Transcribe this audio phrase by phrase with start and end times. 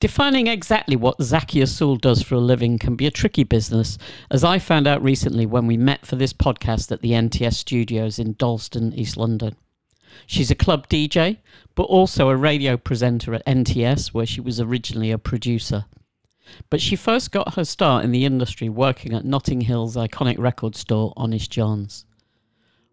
[0.00, 3.98] Defining exactly what Zakia Sewell does for a living can be a tricky business,
[4.30, 8.18] as I found out recently when we met for this podcast at the NTS studios
[8.18, 9.56] in Dalston, East London.
[10.26, 11.36] She's a club DJ,
[11.74, 15.84] but also a radio presenter at NTS, where she was originally a producer.
[16.70, 20.76] But she first got her start in the industry working at Notting Hill's iconic record
[20.76, 22.06] store, Honest Jon's.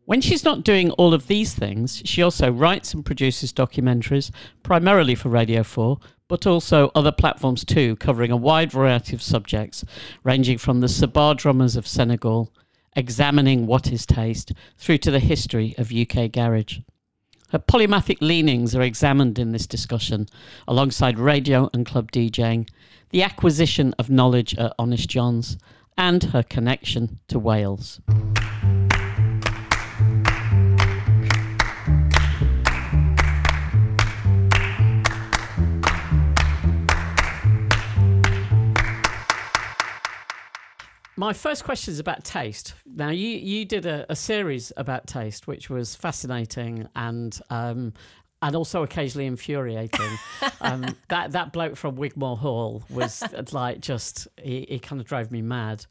[0.04, 4.32] When she's not doing all of these things, she also writes and produces documentaries,
[4.64, 9.83] primarily for Radio 4, but also other platforms too, covering a wide variety of subjects,
[10.24, 12.52] ranging from the Sabar drummers of Senegal,
[12.96, 16.79] examining what is taste, through to the history of UK garage.
[17.52, 20.28] Her polymathic leanings are examined in this discussion,
[20.68, 22.68] alongside radio and club DJing,
[23.11, 25.57] the acquisition of knowledge at Honest Jon's,
[25.97, 28.02] and her connection to Wales.
[41.19, 42.75] My first question is about taste.
[42.85, 47.93] Now, you you did a, a series about taste, which was fascinating and um,
[48.43, 50.11] and also occasionally infuriating.
[50.61, 55.31] um, that that bloke from Wigmore Hall was like just he, he kind of drove
[55.31, 55.88] me mad.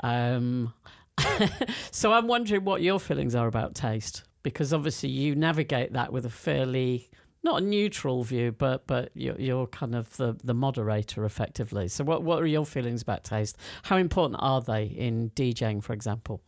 [0.00, 0.74] Um,
[1.92, 6.26] so I'm wondering what your feelings are about taste, because obviously you navigate that with
[6.26, 7.08] a fairly
[7.44, 11.88] not a neutral view, but but you're, you're kind of the, the moderator effectively.
[11.88, 13.56] So what what are your feelings about taste?
[13.84, 16.40] How important are they in DJing, for example?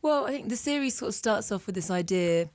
[0.00, 2.48] Well, I think the series sort of starts off with this idea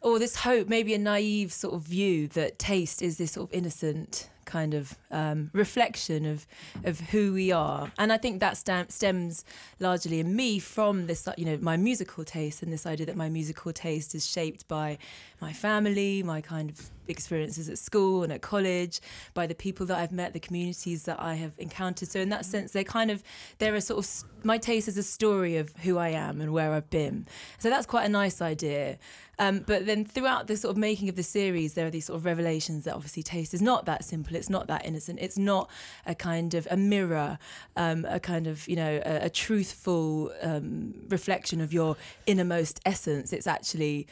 [0.00, 3.54] or this hope, maybe a naive sort of view that taste is this sort of
[3.54, 6.46] innocent kind of um, reflection of
[6.84, 7.90] of who we are.
[7.98, 9.44] And I think that stem, stems
[9.80, 13.28] largely in me from this, you know, my musical taste and this idea that my
[13.28, 14.98] musical taste is shaped by
[15.40, 19.00] my family, my kind of experiences at school and at college,
[19.34, 22.08] by the people that I've met, the communities that I have encountered.
[22.08, 23.22] So in that sense, they're kind of
[23.58, 26.72] they're a sort of my taste is a story of who I am and where
[26.72, 27.26] I've been.
[27.58, 28.98] So that's quite a nice idea.
[29.38, 32.16] Um, but then throughout the sort of making of the series, there are these sort
[32.16, 34.34] of revelations that obviously taste is not that simple.
[34.34, 35.18] It's not that innocent.
[35.20, 35.68] It's not
[36.06, 37.38] a kind of a mirror,
[37.76, 41.96] um, a kind of you know a, a truthful um, reflection of your
[42.26, 43.32] innermost essence.
[43.32, 44.06] It's actually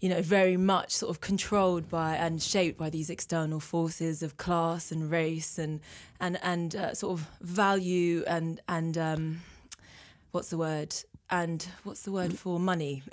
[0.00, 4.36] you know, very much sort of controlled by and shaped by these external forces of
[4.36, 5.80] class and race and
[6.20, 9.40] and and uh, sort of value and and um,
[10.32, 10.94] what's the word
[11.30, 13.02] and what's the word for money.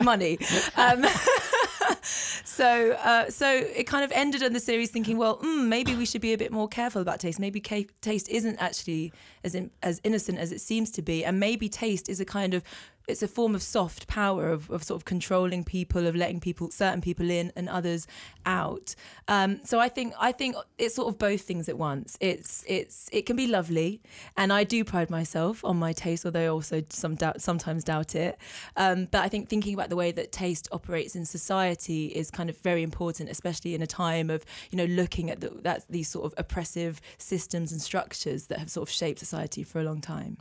[0.00, 0.38] money.
[0.76, 1.04] Um,
[2.02, 6.06] so uh, so it kind of ended on the series thinking, well, mm, maybe we
[6.06, 7.40] should be a bit more careful about taste.
[7.40, 9.12] Maybe taste isn't actually
[9.42, 12.54] as in, as innocent as it seems to be, and maybe taste is a kind
[12.54, 12.62] of
[13.08, 16.70] it's a form of soft power of, of sort of controlling people of letting people
[16.70, 18.06] certain people in and others
[18.46, 18.94] out.
[19.28, 22.16] Um, so i think i think it's sort of both things at once.
[22.20, 24.00] It's it's it can be lovely
[24.36, 28.14] and i do pride myself on my taste although i also some doubt sometimes doubt
[28.14, 28.38] it.
[28.76, 32.50] Um, but i think thinking about the way that taste operates in society is kind
[32.50, 36.08] of very important especially in a time of you know looking at the, that these
[36.08, 40.00] sort of oppressive systems and structures that have sort of shaped society for a long
[40.00, 40.38] time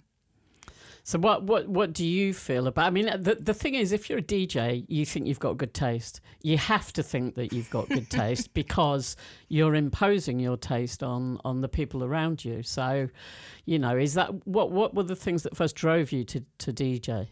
[1.04, 2.86] so what what what do you feel about?
[2.86, 5.74] I mean, the the thing is, if you're a DJ, you think you've got good
[5.74, 6.22] taste.
[6.44, 9.16] You have to think that you've got good taste because
[9.48, 12.62] you're imposing your taste on on the people around you.
[12.62, 13.10] So,
[13.66, 16.72] you know, is that what what were the things that first drove you to to
[16.72, 17.30] DJ?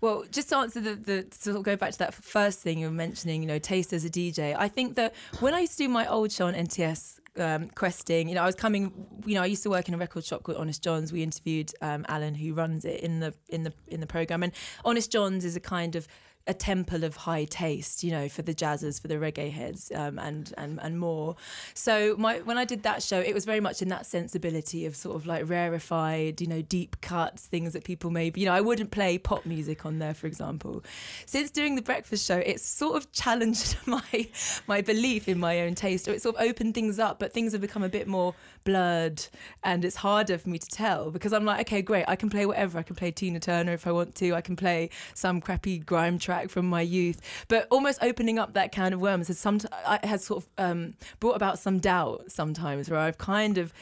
[0.00, 2.80] Well, just to answer the, the to sort of go back to that first thing
[2.80, 4.54] you were mentioning, you know, taste as a DJ.
[4.58, 8.28] I think that when I used to do my old show on NTS um, questing.
[8.28, 8.92] You know, I was coming.
[9.24, 11.12] You know, I used to work in a record shop called Honest Jon's.
[11.12, 14.52] We interviewed um, Alan, who runs it in the in the in the program, and
[14.84, 16.06] Honest Jon's is a kind of
[16.46, 20.18] a temple of high taste, you know, for the jazzers, for the reggae heads, um,
[20.18, 21.36] and and and more.
[21.74, 24.94] So my when I did that show, it was very much in that sensibility of
[24.94, 28.60] sort of like rarefied, you know, deep cuts, things that people maybe, you know, I
[28.60, 30.84] wouldn't play pop music on there, for example.
[31.26, 34.28] Since doing the breakfast show, it's sort of challenged my
[34.66, 37.52] my belief in my own taste, or it sort of opened things up, but things
[37.52, 38.34] have become a bit more
[38.64, 39.26] blurred,
[39.64, 42.46] and it's harder for me to tell because I'm like, okay, great, I can play
[42.46, 42.78] whatever.
[42.78, 44.34] I can play Tina Turner if I want to.
[44.34, 47.20] I can play some crappy grime track from my youth.
[47.48, 49.60] But almost opening up that can of worms has some
[50.02, 53.72] has sort of um, brought about some doubt sometimes, where I've kind of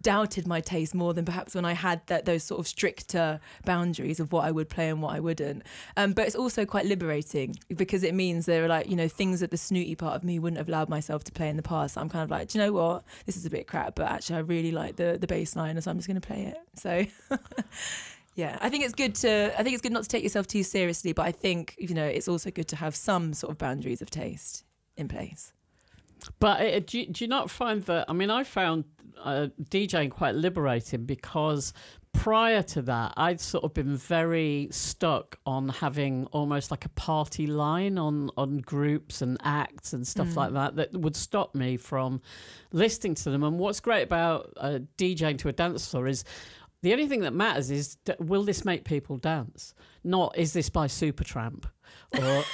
[0.00, 4.18] doubted my taste more than perhaps when I had that those sort of stricter boundaries
[4.18, 5.62] of what I would play and what I wouldn't.
[5.96, 9.40] Um, but it's also quite liberating because it means there are like you know things
[9.40, 11.98] that the snooty part of me wouldn't have allowed myself to play in the past.
[11.98, 13.04] I'm kind of like, do you know what?
[13.26, 15.90] This is a bit crap, but actually I really like the the bass line, so
[15.90, 16.56] I'm just going to play it.
[16.74, 17.06] So.
[18.34, 19.52] Yeah, I think it's good to.
[19.58, 22.06] I think it's good not to take yourself too seriously, but I think you know
[22.06, 24.64] it's also good to have some sort of boundaries of taste
[24.96, 25.52] in place.
[26.38, 28.04] But uh, do, you, do you not find that?
[28.08, 28.84] I mean, I found
[29.22, 31.72] uh, DJing quite liberating because
[32.12, 37.46] prior to that, I'd sort of been very stuck on having almost like a party
[37.46, 40.36] line on on groups and acts and stuff mm.
[40.36, 42.20] like that that would stop me from
[42.72, 43.42] listening to them.
[43.44, 46.24] And what's great about uh, DJing to a dance floor is
[46.82, 49.74] the only thing that matters is will this make people dance?
[50.02, 51.64] Not is this by Supertramp
[52.18, 52.44] or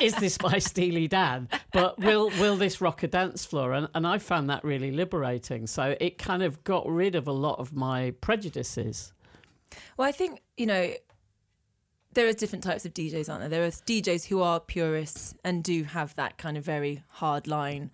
[0.00, 1.48] is this by Steely Dan?
[1.72, 3.72] But will will this rock a dance floor?
[3.72, 5.66] And and I found that really liberating.
[5.66, 9.12] So it kind of got rid of a lot of my prejudices.
[9.96, 10.92] Well, I think you know
[12.14, 13.48] there are different types of DJs, aren't there?
[13.48, 17.90] There are DJs who are purists and do have that kind of very hard line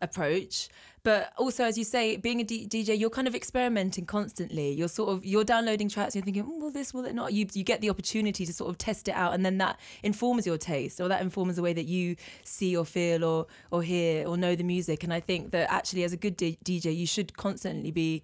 [0.00, 0.68] approach.
[1.02, 4.72] But also, as you say, being a D- DJ, you're kind of experimenting constantly.
[4.72, 6.14] You're sort of you're downloading tracks.
[6.14, 7.32] You're thinking, mm, will this, will it not?
[7.32, 10.46] You you get the opportunity to sort of test it out, and then that informs
[10.46, 14.26] your taste, or that informs the way that you see or feel or or hear
[14.26, 15.02] or know the music.
[15.02, 18.22] And I think that actually, as a good D- DJ, you should constantly be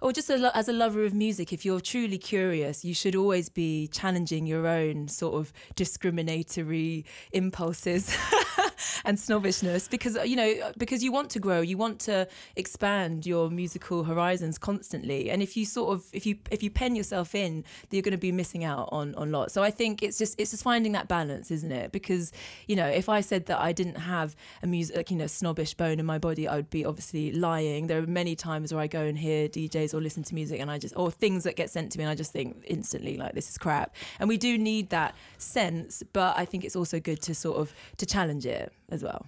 [0.00, 3.48] or just a, as a lover of music, if you're truly curious, you should always
[3.48, 8.16] be challenging your own sort of discriminatory impulses
[9.04, 12.26] and snobbishness because uh, you know uh, because you want to grow, you want to
[12.56, 16.96] expand your musical horizons constantly, and if you sort of if you if you pen
[16.96, 19.52] yourself in, you're going to be missing out on on lots.
[19.54, 21.92] So I think it's just it's just finding that balance, isn't it?
[21.92, 22.32] Because
[22.66, 25.98] you know if I said that I didn't have a music you know snobbish bone
[25.98, 27.86] in my body, I would be obviously lying.
[27.86, 30.70] There are many times where I go and hear DJs or listen to music and
[30.70, 33.34] I just or things that get sent to me and I just think instantly like
[33.34, 33.94] this is crap.
[34.18, 37.72] And we do need that sense, but I think it's also good to sort of
[37.98, 39.26] to challenge it as well.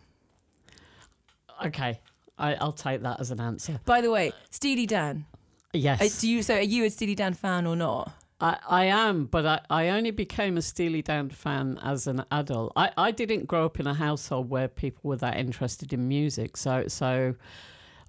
[1.64, 2.00] Okay.
[2.38, 3.80] I, will take that as an answer.
[3.84, 5.26] By the way, Steely Dan.
[5.72, 6.00] Yes.
[6.00, 8.12] Uh, do you so are you a Steely Dan fan or not?
[8.40, 12.72] I, I am, but I, I only became a Steely Dan fan as an adult.
[12.74, 16.56] I, I didn't grow up in a household where people were that interested in music.
[16.56, 17.34] So so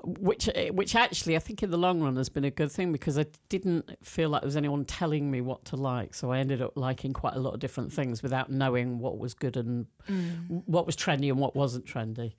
[0.03, 3.19] which which actually I think in the long run has been a good thing because
[3.19, 6.61] I didn't feel like there was anyone telling me what to like, so I ended
[6.61, 10.63] up liking quite a lot of different things without knowing what was good and mm.
[10.65, 12.33] what was trendy and what wasn't trendy.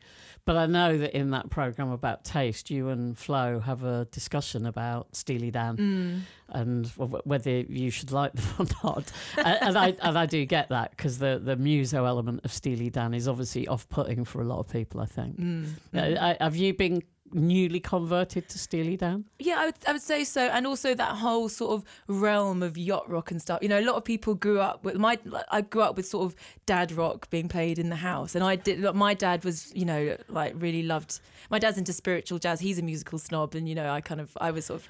[0.44, 4.66] But I know that in that program about taste, you and Flo have a discussion
[4.66, 6.20] about Steely Dan mm.
[6.48, 6.86] and
[7.24, 9.12] whether you should like them or not.
[9.36, 13.14] and, I and I do get that because the the muso element of Steely Dan
[13.14, 15.00] is obviously off putting for a lot of people.
[15.00, 15.38] I think.
[15.38, 15.66] Mm.
[15.94, 19.24] Uh, have you been newly converted to Steely Dan?
[19.38, 20.48] Yeah, I would, I would say so.
[20.48, 23.60] And also that whole sort of realm of yacht rock and stuff.
[23.62, 25.18] You know, a lot of people grew up with my,
[25.50, 26.36] I grew up with sort of
[26.66, 28.34] dad rock being played in the house.
[28.34, 31.20] And I did, my dad was, you know, like really loved,
[31.50, 32.60] my dad's into spiritual jazz.
[32.60, 33.54] He's a musical snob.
[33.54, 34.88] And, you know, I kind of, I was sort of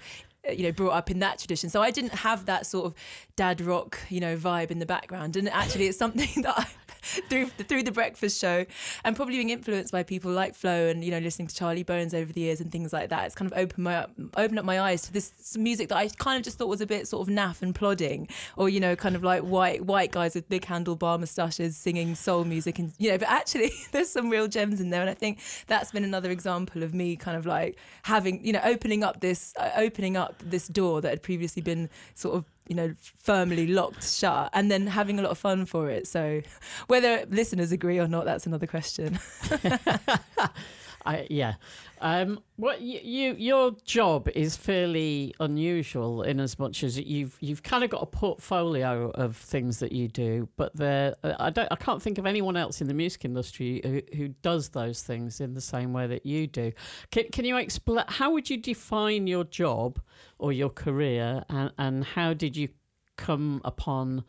[0.50, 2.94] you know brought up in that tradition so i didn't have that sort of
[3.36, 6.66] dad rock you know vibe in the background and actually it's something that i
[7.02, 8.64] through through the breakfast show,
[9.04, 12.14] and probably being influenced by people like Flo and you know listening to Charlie Bones
[12.14, 13.26] over the years and things like that.
[13.26, 14.06] It's kind of opened my
[14.36, 16.86] opened up my eyes to this music that I kind of just thought was a
[16.86, 20.34] bit sort of naff and plodding, or you know, kind of like white white guys
[20.34, 24.46] with big handlebar moustaches singing soul music, and you know, but actually there's some real
[24.46, 27.78] gems in there, and I think that's been another example of me kind of like
[28.04, 31.88] having you know opening up this uh, opening up this door that had previously been
[32.14, 35.90] sort of you know, firmly locked shut and then having a lot of fun for
[35.90, 36.06] it.
[36.06, 36.42] So
[36.86, 39.18] whether listeners agree or not, that's another question.
[41.04, 41.54] I, yeah.
[42.00, 47.62] Um, what you, you, your job is fairly unusual in as much as you've you've
[47.62, 51.76] kind of got a portfolio of things that you do, but there I don't I
[51.76, 55.54] can't think of anyone else in the music industry who, who does those things in
[55.54, 56.72] the same way that you do.
[57.10, 60.00] Can, can you explain how would you define your job
[60.38, 62.68] or your career, and, and how did you
[63.16, 64.24] come upon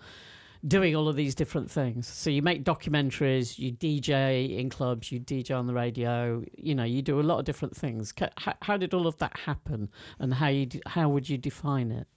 [0.66, 2.08] doing all of these different things.
[2.08, 6.44] So you make documentaries, you DJ in clubs, you DJ on the radio.
[6.58, 8.14] You know, you do a lot of different things.
[8.38, 9.90] How, how did all of that happen,
[10.20, 12.08] and how you how would you define it?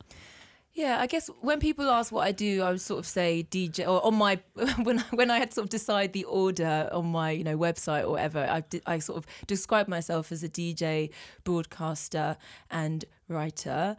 [0.76, 3.88] Yeah, I guess when people ask what I do, I would sort of say DJ
[3.88, 4.38] or on my
[4.82, 8.10] when when I had sort of decide the order on my you know website or
[8.10, 11.08] whatever, I I sort of describe myself as a DJ,
[11.44, 12.36] broadcaster,
[12.70, 13.96] and writer,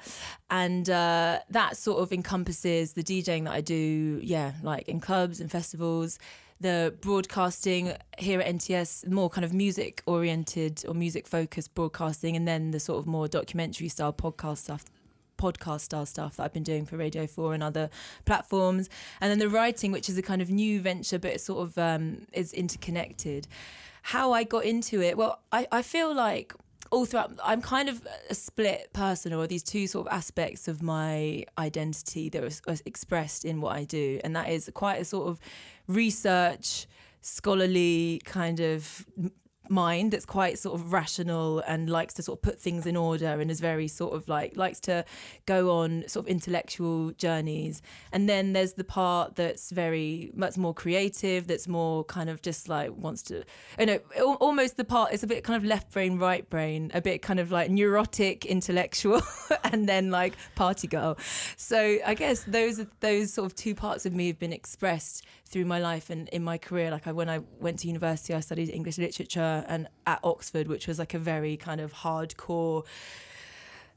[0.52, 4.20] and uh, that sort of encompasses the DJing that I do.
[4.24, 6.20] Yeah, like in clubs and festivals
[6.60, 12.48] the broadcasting here at NTS, more kind of music oriented or music focused broadcasting, and
[12.48, 14.86] then the sort of more documentary style podcast stuff
[15.38, 17.90] podcast style stuff that I've been doing for Radio 4 and other
[18.26, 18.90] platforms.
[19.22, 21.78] And then the writing, which is a kind of new venture, but it sort of
[21.78, 23.48] um, is interconnected.
[24.04, 26.54] How I got into it, well, I, I feel like
[26.92, 30.82] all throughout, I'm kind of a split person, or these two sort of aspects of
[30.82, 34.20] my identity that was, was expressed in what I do.
[34.24, 35.40] And that is quite a sort of
[35.88, 36.88] research,
[37.22, 39.06] scholarly kind of
[39.70, 43.40] mind that's quite sort of rational and likes to sort of put things in order
[43.40, 45.06] and is very sort of like likes to
[45.46, 47.82] go on sort of intellectual journeys.
[48.12, 52.70] And then there's the part that's very much more creative that's more kind of just
[52.70, 53.44] like wants to
[53.80, 54.00] you know
[54.40, 57.40] almost the part is a bit kind of left brain right brain a bit kind
[57.40, 59.22] of like neurotic intellectual
[59.64, 61.18] and then like party girl.
[61.56, 65.26] So i guess those are those sort of two parts of me have been expressed
[65.48, 66.92] through my life and in my career.
[66.92, 70.88] Like I, when I went to university, I studied English literature and at Oxford, which
[70.88, 72.86] was like a very kind of hardcore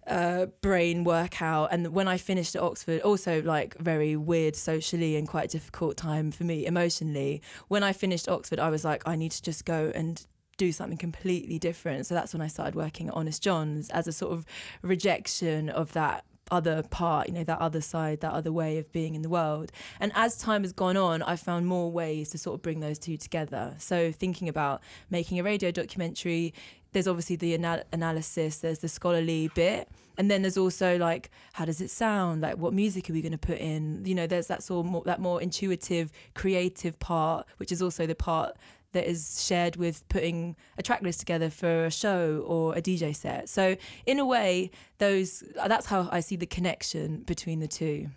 [0.07, 1.73] uh, brain workout.
[1.73, 6.31] And when I finished at Oxford, also like very weird socially and quite difficult time
[6.31, 7.43] for me emotionally.
[7.69, 10.25] When I finished Oxford, I was like, I need to just go and
[10.57, 12.07] do something completely different.
[12.07, 14.45] So that's when I started working at Honest Jon's as a sort of
[14.83, 19.15] rejection of that other part, you know, that other side, that other way of being
[19.15, 19.73] in the world.
[19.99, 22.99] And as time has gone on, I've found more ways to sort of bring those
[22.99, 23.75] two together.
[23.79, 26.55] So thinking about making a radio documentary,
[26.93, 29.89] there's obviously the anal- analysis, there's the scholarly bit,
[30.19, 32.43] and then there's also like how does it sound?
[32.43, 34.05] Like what music are we going to put in?
[34.05, 38.07] You know, there's that sort of more, that more intuitive, creative part, which is also
[38.07, 38.57] the part
[38.93, 43.15] that is shared with putting a track list together for a show or a DJ
[43.15, 43.49] set.
[43.49, 48.11] So in a way, those that's how I see the connection between the two.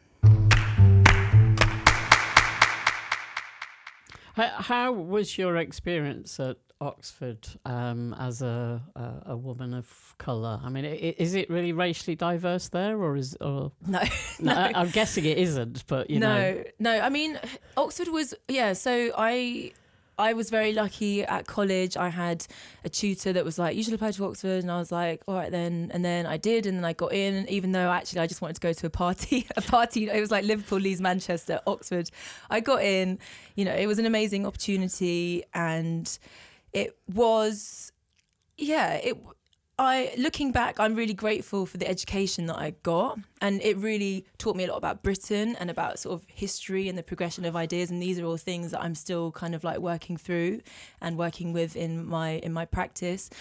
[4.35, 10.59] How was your experience at Oxford um, as a, a, a woman of colour?
[10.63, 14.01] I mean, is it really racially diverse there, or is or no?
[14.39, 14.71] no, no.
[14.75, 16.97] I'm guessing it isn't, but you no, know, no.
[16.97, 17.39] No, I mean,
[17.77, 18.73] Oxford was yeah.
[18.73, 19.73] So I
[20.17, 21.97] I was very lucky at college.
[21.97, 22.45] I had
[22.83, 25.35] a tutor that was like, "You should apply to Oxford," and I was like, "All
[25.35, 27.47] right then." And then I did, and then I got in.
[27.49, 30.09] Even though actually I just wanted to go to a party, a party.
[30.09, 32.09] It was like Liverpool, Leeds, Manchester, Oxford.
[32.49, 33.19] I got in.
[33.55, 36.17] You know, it was an amazing opportunity, and
[36.73, 37.91] it was,
[38.57, 39.17] yeah, it
[39.79, 44.25] I looking back, I'm really grateful for the education that I got, and it really
[44.37, 47.55] taught me a lot about Britain and about sort of history and the progression of
[47.55, 47.89] ideas.
[47.89, 50.61] And these are all things that I'm still kind of like working through
[51.01, 53.31] and working with in my in my practice.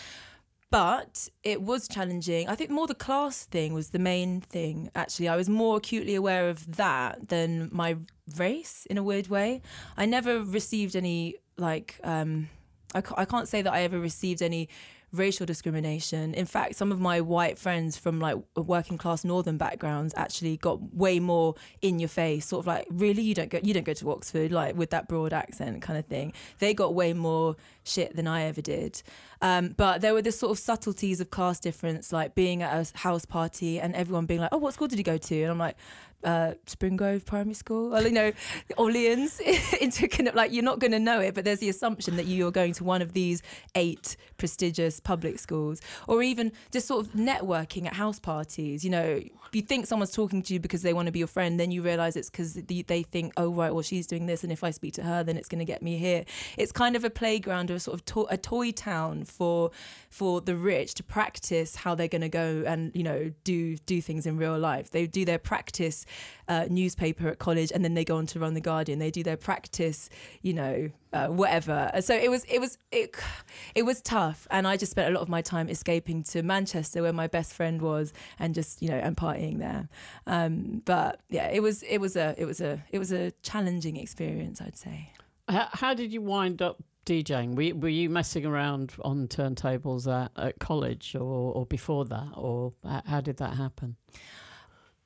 [0.70, 2.48] But it was challenging.
[2.48, 4.90] I think more the class thing was the main thing.
[4.94, 7.98] Actually, I was more acutely aware of that than my
[8.38, 9.60] race in a weird way.
[9.98, 12.00] I never received any like.
[12.02, 12.48] Um,
[12.94, 14.70] I, I can't say that I ever received any
[15.12, 16.34] racial discrimination.
[16.34, 20.94] In fact, some of my white friends from like working class northern backgrounds actually got
[20.94, 23.92] way more in your face, sort of like, really, you don't go, you don't go
[23.92, 26.32] to Oxford, like with that broad accent kind of thing.
[26.58, 29.02] They got way more shit than I ever did.
[29.40, 32.98] Um, but there were the sort of subtleties of class difference, like being at a
[32.98, 35.58] house party and everyone being like, "Oh, what school did you go to?" And I'm
[35.58, 35.76] like,
[36.24, 38.32] uh, Spring Grove Primary School, or you know,
[38.76, 39.40] Orleans.
[39.80, 42.26] into kind of like you're not going to know it, but there's the assumption that
[42.26, 43.42] you're going to one of these
[43.74, 48.84] eight prestigious public schools, or even just sort of networking at house parties.
[48.84, 49.20] You know,
[49.52, 51.82] you think someone's talking to you because they want to be your friend, then you
[51.82, 54.94] realize it's because they think, oh right, well she's doing this, and if I speak
[54.94, 56.24] to her, then it's going to get me here.
[56.56, 59.70] It's kind of a playground or a sort of to- a toy town for
[60.08, 64.00] for the rich to practice how they're going to go and you know do do
[64.00, 64.90] things in real life.
[64.90, 66.06] They do their practice
[66.48, 68.98] uh, newspaper at college, and then they go on to run the Guardian.
[68.98, 70.10] They do their practice,
[70.42, 71.90] you know, uh, whatever.
[72.00, 73.16] So it was it was it
[73.74, 77.02] it was tough, and I just spent a lot of my time escaping to Manchester,
[77.02, 79.88] where my best friend was, and just you know and partying there.
[80.26, 83.96] Um, but yeah, it was it was a it was a it was a challenging
[83.96, 85.12] experience, I'd say.
[85.48, 87.54] How, how did you wind up DJing?
[87.56, 92.72] Were, were you messing around on turntables at, at college or, or before that, or
[93.06, 93.96] how did that happen?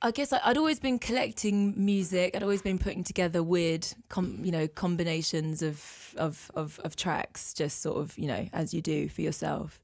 [0.01, 2.35] I guess I'd always been collecting music.
[2.35, 7.53] I'd always been putting together weird, com- you know, combinations of, of of of tracks,
[7.53, 9.81] just sort of, you know, as you do for yourself.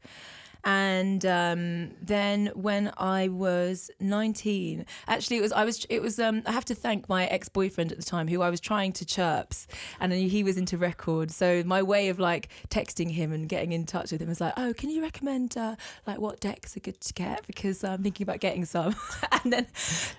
[0.65, 6.41] And um, then when I was 19, actually it was I was it was um,
[6.46, 9.05] I have to thank my ex boyfriend at the time who I was trying to
[9.05, 9.67] chirps,
[10.00, 11.36] and he was into records.
[11.36, 14.53] So my way of like texting him and getting in touch with him was like,
[14.55, 15.75] oh, can you recommend uh,
[16.08, 18.96] like what decks are good to get because I'm thinking about getting some.
[19.43, 19.67] and then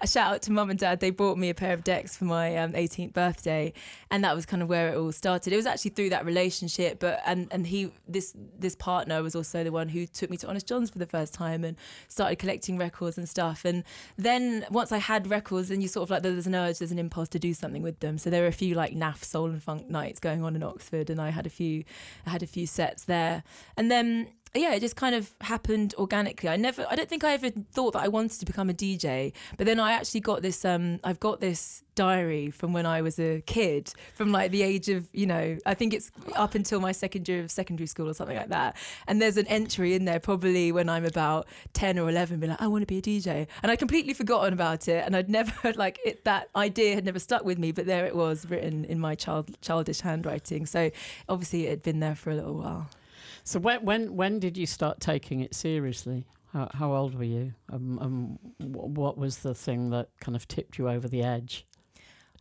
[0.00, 2.24] a shout out to mum and dad, they bought me a pair of decks for
[2.24, 3.72] my um, 18th birthday,
[4.10, 5.52] and that was kind of where it all started.
[5.52, 9.64] It was actually through that relationship, but and and he this this partner was also
[9.64, 11.76] the one who took me me to Honest Jon's for the first time and
[12.08, 13.64] started collecting records and stuff.
[13.64, 13.84] And
[14.18, 16.98] then once I had records, then you sort of like there's an urge, there's an
[16.98, 18.18] impulse to do something with them.
[18.18, 21.10] So there were a few like NAF soul and funk nights going on in Oxford,
[21.10, 21.84] and I had a few,
[22.26, 23.44] I had a few sets there.
[23.76, 26.48] And then yeah, it just kind of happened organically.
[26.48, 29.32] I never, I don't think I ever thought that I wanted to become a DJ.
[29.56, 33.18] But then I actually got this, um, I've got this diary from when I was
[33.18, 36.92] a kid, from like the age of, you know, I think it's up until my
[36.92, 38.76] second year of secondary school or something like that.
[39.08, 42.62] And there's an entry in there probably when I'm about 10 or 11, be like,
[42.62, 43.48] I want to be a DJ.
[43.62, 45.04] And I'd completely forgotten about it.
[45.04, 47.72] And I'd never, like, it, that idea had never stuck with me.
[47.72, 50.64] But there it was written in my child, childish handwriting.
[50.66, 50.92] So
[51.28, 52.88] obviously it had been there for a little while.
[53.44, 56.24] So when when when did you start taking it seriously?
[56.52, 57.52] How, how old were you?
[57.70, 61.66] Um, um, what was the thing that kind of tipped you over the edge?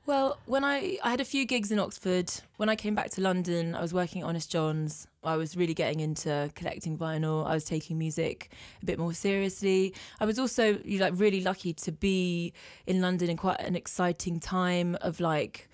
[0.05, 3.21] Well, when I I had a few gigs in Oxford, when I came back to
[3.21, 5.07] London, I was working at Honest Jon's.
[5.25, 7.45] I was really getting into collecting vinyl.
[7.45, 9.93] I was taking music a bit more seriously.
[10.21, 12.53] I was also like really lucky to be
[12.87, 15.69] in London in quite an exciting time of like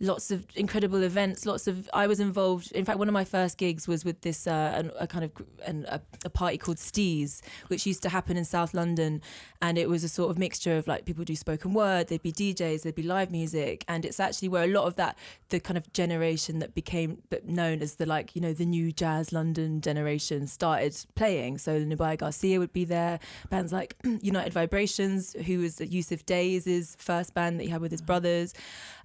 [0.00, 3.58] lots of incredible events lots of i was involved in fact one of my first
[3.58, 5.32] gigs was with this uh, a, a kind of
[5.66, 9.22] an, a, a, party called Steez which used to happen in south london.
[9.62, 12.32] And it was a sort of mixture of like people do spoken word there'd be
[12.32, 13.84] djs there'd be live music.
[13.88, 15.16] And it's actually where a lot of that
[15.48, 19.32] the kind of generation that became known as the like you know the new jazz
[19.32, 21.58] london generation started playing.
[21.58, 23.20] So Nubia Garcia would be there
[23.50, 28.02] bands like united vibrations who was Yussef Dayes' first band that he had with his
[28.02, 28.54] brothers.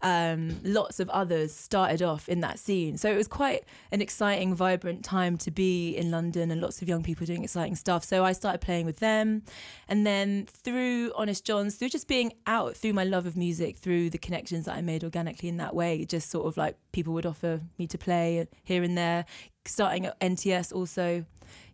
[0.02, 2.98] Um, lots of others started off in that scene.
[2.98, 6.88] So it was quite an exciting, vibrant time to be in London and lots of
[6.88, 8.06] young people doing exciting stuff.
[8.06, 9.44] So I started playing with them.
[9.90, 14.10] And then through Honest Jon's, through just being out, through my love of music, through
[14.10, 17.26] the connections that I made organically in that way, just sort of like people would
[17.26, 19.26] offer me to play here and there.
[19.66, 21.26] Starting at NTS also,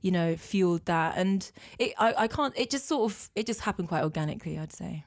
[0.02, 1.16] you know, fueled that.
[1.16, 4.74] And it, I, I can't, it just sort of, it just happened quite organically, I'd
[4.74, 5.06] say.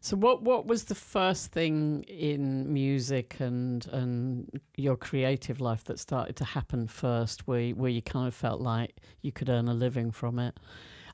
[0.00, 5.98] So what what was the first thing in music and and your creative life that
[5.98, 9.74] started to happen first where where you kind of felt like you could earn a
[9.74, 10.58] living from it?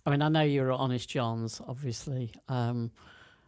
[0.07, 2.33] I mean, I know you were at Honest Jon's, obviously.
[2.49, 2.91] Um,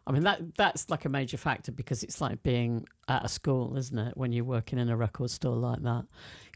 [0.07, 3.77] I mean that that's like a major factor because it's like being at a school,
[3.77, 4.17] isn't it?
[4.17, 6.05] When you're working in a record store like that.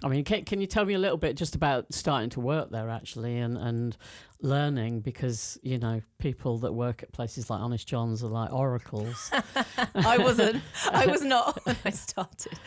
[0.05, 2.71] I mean, can, can you tell me a little bit just about starting to work
[2.71, 3.97] there actually and and
[4.41, 9.33] learning because you know people that work at places like Honest Jon's are like oracles.
[9.95, 10.63] I wasn't.
[10.93, 12.59] I was not when I started.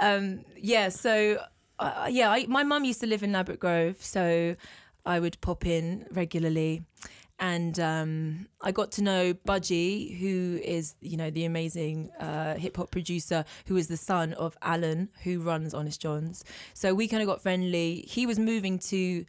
[0.00, 0.90] Um, yeah.
[0.90, 1.40] So
[1.80, 4.54] uh, yeah, I, my mum used to live in Ladbroke Grove, so
[5.04, 6.82] I would pop in regularly
[7.40, 12.76] and um, I got to know Budgie, who is you know the amazing uh, hip
[12.76, 16.44] hop producer, who is the son of Alan, who runs Honest Jon's.
[16.74, 18.04] So we kind of got friendly.
[18.06, 19.24] He was moving to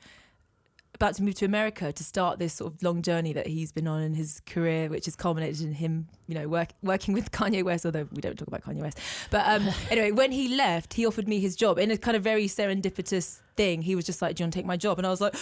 [0.93, 3.87] about to move to America to start this sort of long journey that he's been
[3.87, 7.61] on in his career, which has culminated in him, you know, work, working with Kanye
[7.61, 7.85] West.
[7.85, 8.97] Although we don't talk about Kanye West,
[9.29, 12.23] but um, anyway, when he left, he offered me his job in a kind of
[12.23, 13.81] very serendipitous thing.
[13.81, 15.35] He was just like, "Do you want to take my job?" And I was like,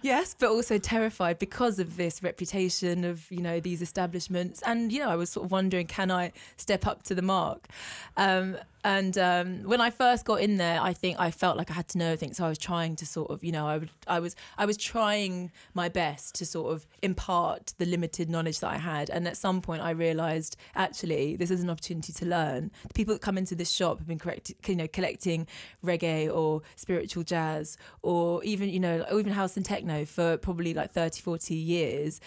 [0.00, 5.00] "Yes," but also terrified because of this reputation of you know these establishments, and you
[5.00, 7.68] know, I was sort of wondering, can I step up to the mark?
[8.16, 11.74] Um, and um, when I first got in there, I think I felt like I
[11.74, 12.38] had to know things.
[12.38, 14.76] So I was trying to sort of, you know, I would, I was, I was
[14.76, 19.08] trying my best to sort of impart the limited knowledge that I had.
[19.08, 22.70] And at some point, I realised actually this is an opportunity to learn.
[22.88, 25.46] The people that come into this shop have been correct, you know, collecting
[25.84, 30.74] reggae or spiritual jazz or even, you know, or even house and techno for probably
[30.74, 32.20] like 30, 40 years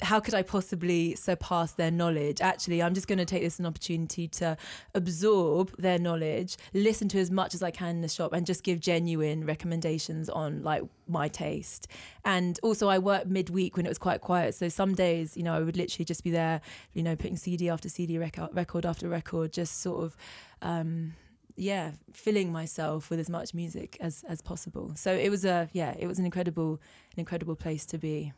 [0.00, 2.40] how could I possibly surpass their knowledge?
[2.40, 4.56] Actually, I'm just going to take this as an opportunity to
[4.94, 8.62] absorb their knowledge, listen to as much as I can in the shop, and just
[8.62, 11.88] give genuine recommendations on like my taste.
[12.24, 15.54] And also, I worked midweek when it was quite quiet, so some days, you know,
[15.54, 16.60] I would literally just be there,
[16.92, 20.16] you know, putting CD after CD, record, record after record, just sort of.
[20.62, 21.14] Um,
[21.60, 24.92] yeah, filling myself with as much music as as possible.
[24.94, 26.74] So it was a yeah, it was an incredible
[27.14, 28.32] an incredible place to be.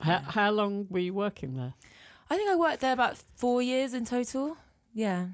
[0.00, 1.74] How, how long were you working there?
[2.28, 4.56] I think I worked there about four years in total.
[4.92, 5.26] Yeah.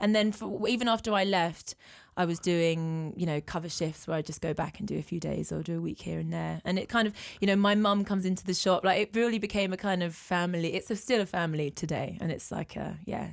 [0.00, 1.74] And then for, even after I left,
[2.16, 5.02] I was doing, you know, cover shifts where I just go back and do a
[5.02, 6.60] few days or do a week here and there.
[6.64, 8.84] And it kind of, you know, my mum comes into the shop.
[8.84, 10.74] Like it really became a kind of family.
[10.74, 12.18] It's a, still a family today.
[12.20, 13.32] And it's like a, yeah,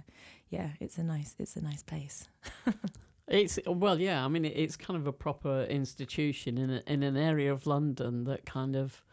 [0.50, 2.28] yeah, it's a nice, it's a nice place.
[3.28, 4.24] It's well, yeah.
[4.24, 8.26] I mean, it's kind of a proper institution in a, in an area of London
[8.26, 9.04] that kind of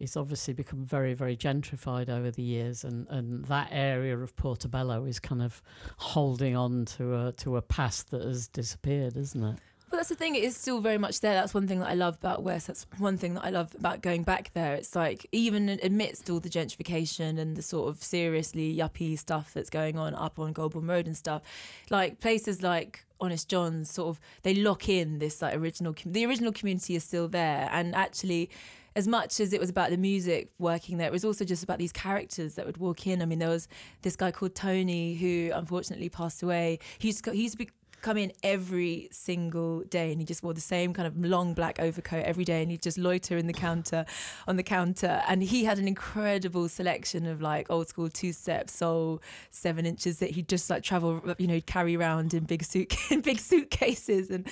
[0.00, 5.04] it's obviously become very, very gentrified over the years, and, and that area of Portobello
[5.04, 5.62] is kind of
[5.98, 9.58] holding on to a to a past that has disappeared, isn't it?
[9.90, 10.36] Well, that's the thing.
[10.36, 11.34] It is still very much there.
[11.34, 12.68] That's one thing that I love about West.
[12.68, 14.74] That's one thing that I love about going back there.
[14.74, 19.68] It's like even amidst all the gentrification and the sort of seriously yuppie stuff that's
[19.68, 21.42] going on up on Golborne Road and stuff,
[21.90, 25.94] like places like Honest Jon's, sort of they lock in this like original.
[26.06, 28.48] The original community is still there, and actually
[28.96, 31.78] as much as it was about the music working there, it was also just about
[31.78, 33.22] these characters that would walk in.
[33.22, 33.68] I mean, there was
[34.02, 36.78] this guy called Tony who unfortunately passed away.
[36.98, 40.42] He used to, he used to be come in every single day and he just
[40.42, 43.46] wore the same kind of long black overcoat every day and he'd just loiter in
[43.46, 44.04] the counter
[44.48, 48.70] on the counter and he had an incredible selection of like old school two step
[48.70, 52.94] soul seven inches that he'd just like travel you know carry around in big suit
[53.10, 54.46] in big suitcases and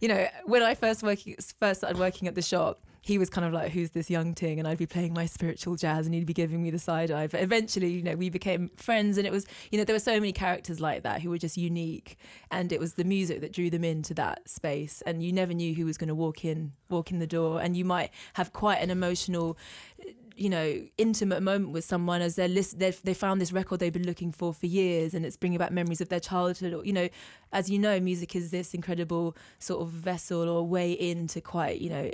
[0.00, 3.46] you know when I first working first started working at the shop he was kind
[3.46, 4.58] of like, who's this young ting?
[4.58, 7.26] And I'd be playing my spiritual jazz and he'd be giving me the side eye.
[7.26, 10.12] But eventually, you know, we became friends and it was, you know, there were so
[10.12, 12.18] many characters like that who were just unique.
[12.50, 15.02] And it was the music that drew them into that space.
[15.06, 17.62] And you never knew who was going to walk in, walk in the door.
[17.62, 19.56] And you might have quite an emotional
[20.38, 24.06] you know intimate moment with someone as they're list they found this record they've been
[24.06, 27.08] looking for for years and it's bringing back memories of their childhood or you know
[27.52, 31.90] as you know music is this incredible sort of vessel or way into quite you
[31.90, 32.10] know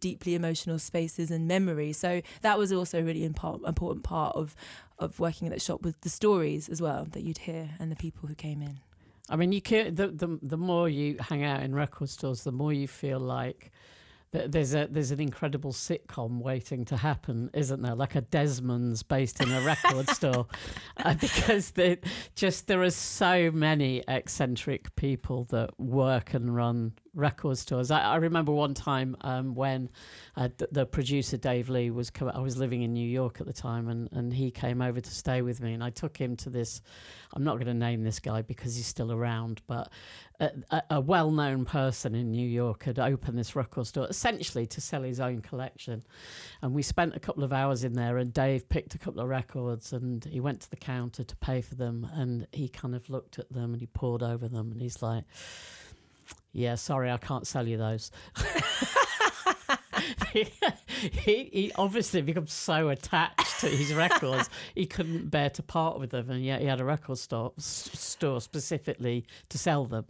[0.00, 1.96] deeply emotional spaces and memories.
[1.96, 4.54] So that was also a really important part of
[4.98, 7.96] of working at that shop with the stories as well that you'd hear and the
[7.96, 8.78] people who came in.
[9.28, 12.52] I mean, you can the, the the more you hang out in record stores, the
[12.52, 13.72] more you feel like
[14.34, 17.94] there's a there's an incredible sitcom waiting to happen, isn't there?
[17.94, 20.46] Like a Desmond's based in a record store,
[20.98, 21.98] uh, because the,
[22.34, 27.90] just there are so many eccentric people that work and run record stores.
[27.90, 29.90] I, I remember one time um, when
[30.36, 33.52] uh, the, the, producer Dave Lee was I was living in New York at the
[33.52, 36.50] time, and, and he came over to stay with me, and I took him to
[36.50, 36.82] this.
[37.32, 39.90] I'm not going to name this guy because he's still around, but
[40.40, 44.80] a, a, a well-known person in New York had opened this record store essentially to
[44.80, 46.04] sell his own collection,
[46.62, 48.18] and we spent a couple of hours in there.
[48.18, 51.60] And Dave picked a couple of records, and he went to the counter to pay
[51.60, 54.80] for them, and he kind of looked at them and he pored over them, and
[54.80, 55.24] he's like
[56.52, 58.10] yeah, sorry, I can't sell you those.
[60.32, 66.10] he, he, obviously becomes so attached to his records, he couldn't bear to part with
[66.10, 70.06] them, and yet he had a record store, store specifically to sell them.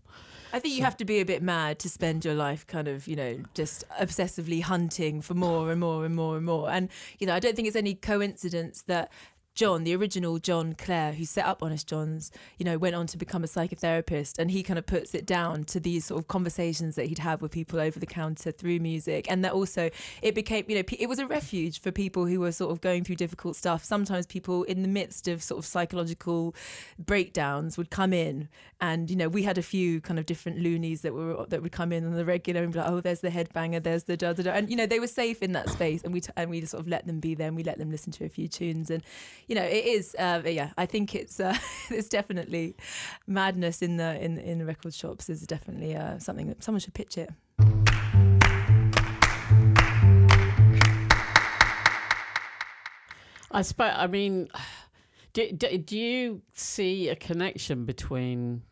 [0.52, 0.78] I think so.
[0.78, 3.38] you have to be a bit mad to spend your life kind of, you know,
[3.54, 6.70] just obsessively hunting for more and more and more and more.
[6.70, 9.10] And, you know, I don't think it's any coincidence that
[9.54, 13.16] Jon, the original Jon Clare, who set up Honest Jon's, you know, went on to
[13.16, 16.96] become a psychotherapist, and he kind of puts it down to these sort of conversations
[16.96, 19.90] that he'd have with people over the counter through music, and that also
[20.22, 23.04] it became, you know, it was a refuge for people who were sort of going
[23.04, 23.84] through difficult stuff.
[23.84, 26.54] Sometimes people in the midst of sort of psychological
[26.98, 28.48] breakdowns would come in,
[28.80, 31.72] and you know, we had a few kind of different loonies that were that would
[31.72, 34.32] come in on the regular and be like, oh, there's the headbanger, there's the da
[34.32, 36.50] da da, and you know, they were safe in that space, and we t- and
[36.50, 38.48] we sort of let them be there, and we let them listen to a few
[38.48, 39.04] tunes, and
[39.46, 40.16] you know, it is.
[40.18, 41.56] Uh, yeah, I think it's uh,
[41.90, 42.76] it's definitely
[43.26, 46.94] madness in the in in the record shops is definitely uh, something that someone should
[46.94, 47.30] pitch it.
[53.50, 53.92] I suppose.
[53.94, 54.48] I mean,
[55.32, 58.62] do, do, do you see a connection between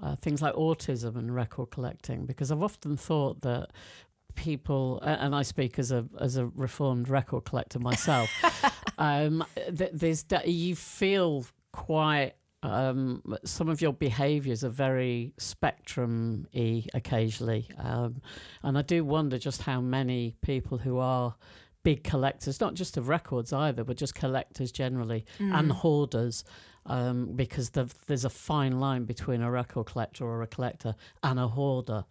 [0.00, 2.24] uh, things like autism and record collecting?
[2.24, 3.70] Because I've often thought that
[4.38, 8.30] people, and I speak as a as a reformed record collector myself,
[8.98, 17.68] um, there's you feel quite um, some of your behaviours are very spectrum y occasionally.
[17.78, 18.22] Um,
[18.62, 21.34] and I do wonder just how many people who are
[21.84, 25.52] big collectors, not just of records either, but just collectors generally mm.
[25.58, 26.44] and hoarders,
[26.88, 31.38] um, because the, there's a fine line between a record collector or a collector and
[31.38, 32.04] a hoarder.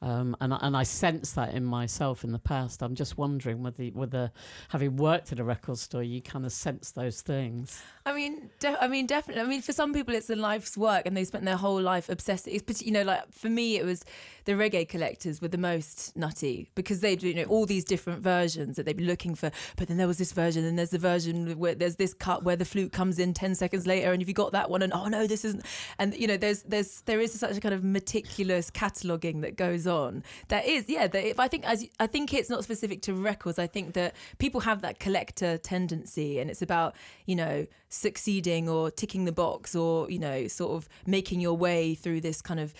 [0.00, 2.82] Um, and, and I sense that in myself in the past.
[2.82, 4.32] I'm just wondering whether, whether
[4.70, 7.80] having worked at a record store, you kind of sense those things.
[8.04, 9.42] I mean, de- I mean, definitely.
[9.42, 12.08] I mean, for some people, it's a life's work, and they spent their whole life
[12.08, 12.48] obsessed.
[12.48, 14.04] It's, you know, like for me, it was
[14.44, 18.22] the reggae collectors were the most nutty because they do, you know, all these different
[18.22, 19.52] versions that they'd be looking for.
[19.76, 22.56] But then there was this version, and there's the version where there's this cut where
[22.56, 25.06] the flute comes in ten seconds later, and if you got that one, and oh
[25.06, 25.64] no, this isn't,
[25.98, 29.86] and you know, there's there's there is such a kind of meticulous cataloging that goes
[29.86, 30.22] on.
[30.48, 31.06] That is, yeah.
[31.06, 33.58] That if I think as I think it's not specific to records.
[33.58, 38.90] I think that people have that collector tendency, and it's about you know succeeding or
[38.90, 42.72] ticking the box or you know sort of making your way through this kind of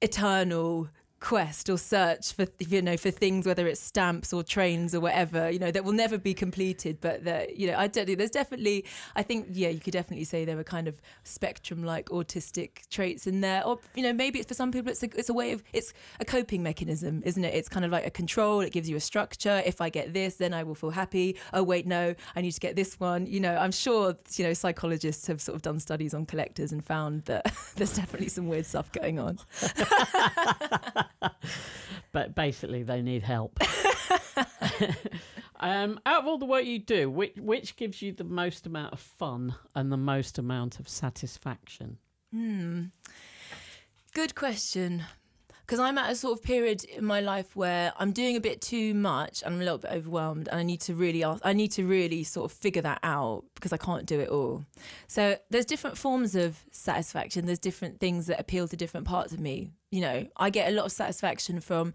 [0.00, 0.88] eternal
[1.22, 5.48] quest or search for you know for things whether it's stamps or trains or whatever
[5.48, 8.84] you know that will never be completed but that you know I don't there's definitely
[9.14, 13.28] I think yeah you could definitely say there were kind of spectrum like autistic traits
[13.28, 13.64] in there.
[13.64, 15.94] Or you know maybe it's for some people it's a, it's a way of it's
[16.18, 17.54] a coping mechanism isn't it?
[17.54, 19.62] It's kind of like a control it gives you a structure.
[19.64, 21.36] If I get this then I will feel happy.
[21.52, 23.26] Oh wait no I need to get this one.
[23.26, 26.84] You know I'm sure you know psychologists have sort of done studies on collectors and
[26.84, 29.38] found that there's definitely some weird stuff going on
[32.12, 33.58] but basically, they need help.
[35.60, 38.92] um, out of all the work you do, which which gives you the most amount
[38.92, 41.98] of fun and the most amount of satisfaction?
[42.32, 42.84] Hmm.
[44.14, 45.04] Good question.
[45.72, 48.60] Because I'm at a sort of period in my life where I'm doing a bit
[48.60, 51.54] too much and I'm a little bit overwhelmed, and I need to really ask, I
[51.54, 54.66] need to really sort of figure that out because I can't do it all.
[55.06, 57.46] So there's different forms of satisfaction.
[57.46, 59.70] There's different things that appeal to different parts of me.
[59.90, 61.94] You know, I get a lot of satisfaction from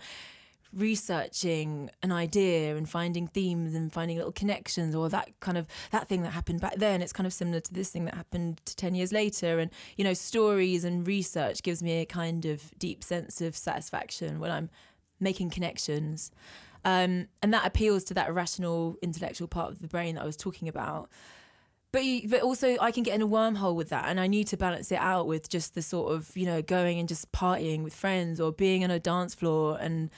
[0.77, 6.07] researching an idea and finding themes and finding little connections or that kind of that
[6.07, 8.95] thing that happened back then it's kind of similar to this thing that happened 10
[8.95, 9.59] years later.
[9.59, 14.39] And you know stories and research gives me a kind of deep sense of satisfaction
[14.39, 14.69] when i'm
[15.19, 16.31] making connections.
[16.85, 20.37] Um, and that appeals to that rational intellectual part of the brain that i was
[20.37, 21.09] talking about.
[21.91, 24.57] But but also I can get in a wormhole with that, and I need to
[24.57, 27.95] balance it out with just the sort of you know going and just partying with
[27.95, 30.11] friends or being on a dance floor and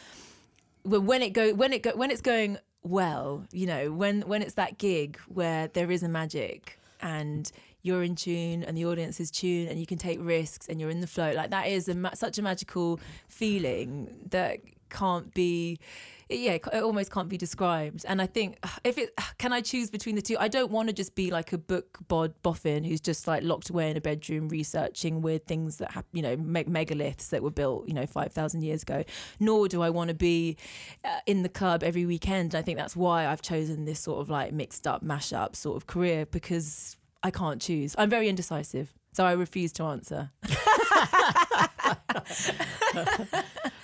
[0.89, 4.56] when it go when it go when it's going well, you know, when when it's
[4.56, 9.32] that gig where there is a magic and you're in tune and the audience is
[9.32, 11.95] tuned and you can take risks and you're in the flow like that is a
[11.95, 12.99] ma- such a magical
[13.30, 15.80] feeling that can't be
[16.29, 18.05] yeah it almost can't be described.
[18.07, 20.37] And i think if it can i choose between the two?
[20.39, 23.69] I don't want to just be like a book bod boffin who's just like locked
[23.69, 27.51] away in a bedroom researching weird things that have you know me- megaliths that were
[27.51, 29.03] built you know 5000 years ago.
[29.39, 30.57] Nor do i want to be
[31.03, 32.55] uh, in the club every weekend.
[32.55, 35.77] I think that's why i've chosen this sort of like mixed up mash up sort
[35.77, 37.95] of career because i can't choose.
[37.97, 40.29] I'm very indecisive so i refuse to answer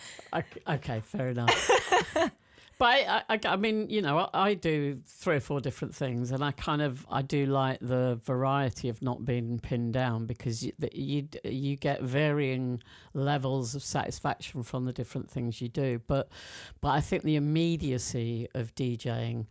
[0.68, 1.70] okay, fair enough.
[2.78, 6.32] but I, I, I, mean, you know, I, I, do three or four different things,
[6.32, 10.64] and I kind of I do like the variety of not being pinned down because
[10.64, 12.82] you you, you get varying
[13.14, 16.02] levels of satisfaction from the different things you do.
[16.08, 16.30] But
[16.82, 19.46] but I think the immediacy of DJing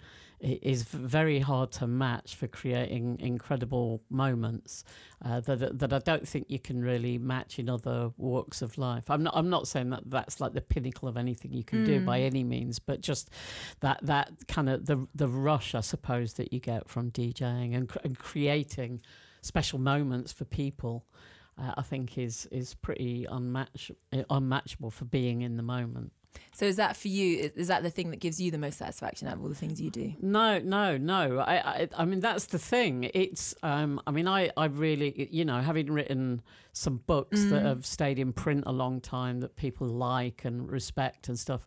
[0.45, 4.85] is very hard to match for creating incredible moments
[5.25, 9.11] uh, that that I don't think you can really match in other walks of life.
[9.11, 11.87] I'm not I'm not saying that that's like the pinnacle of anything you can mm.
[11.87, 12.27] do by mm.
[12.27, 13.31] any means, but just
[13.81, 17.91] that that kind of the the rush I suppose that you get from DJing and,
[18.05, 19.01] and creating
[19.41, 21.07] special moments for people.
[21.57, 23.93] Uh, I think is is pretty unmatch,
[24.29, 26.13] unmatchable for being in the moment.
[26.53, 27.51] So is that for you?
[27.57, 29.81] Is that the thing that gives you the most satisfaction out of all the things
[29.81, 30.15] you do?
[30.21, 31.39] No, no, no.
[31.39, 33.11] I, I, I mean, that's the thing.
[33.13, 36.43] It's, um, I mean, I, I really, you know, having written
[36.73, 37.51] some books mm.
[37.51, 41.67] that have stayed in print a long time that people like and respect and stuff.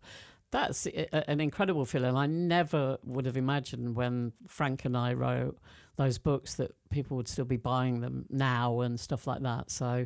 [0.51, 2.15] That's an incredible feeling.
[2.15, 5.57] I never would have imagined when Frank and I wrote
[5.97, 9.69] those books that people would still be buying them now and stuff like that.
[9.69, 10.05] So,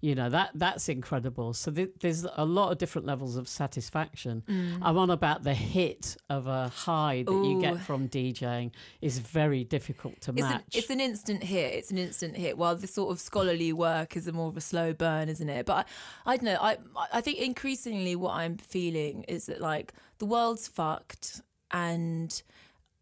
[0.00, 1.52] you know that that's incredible.
[1.54, 4.42] So th- there's a lot of different levels of satisfaction.
[4.48, 4.78] Mm.
[4.82, 7.54] i'm on about the hit of a high that Ooh.
[7.54, 10.54] you get from djing is very difficult to it's match.
[10.54, 11.74] an, it's an instant hit.
[11.74, 12.56] It's an instant hit.
[12.56, 15.66] While the sort of scholarly work is a more of a slow burn isn't it?
[15.66, 15.86] But
[16.26, 16.76] i, I don't know i
[17.12, 22.42] i think increasingly what i'm feeling is that like the world's fucked and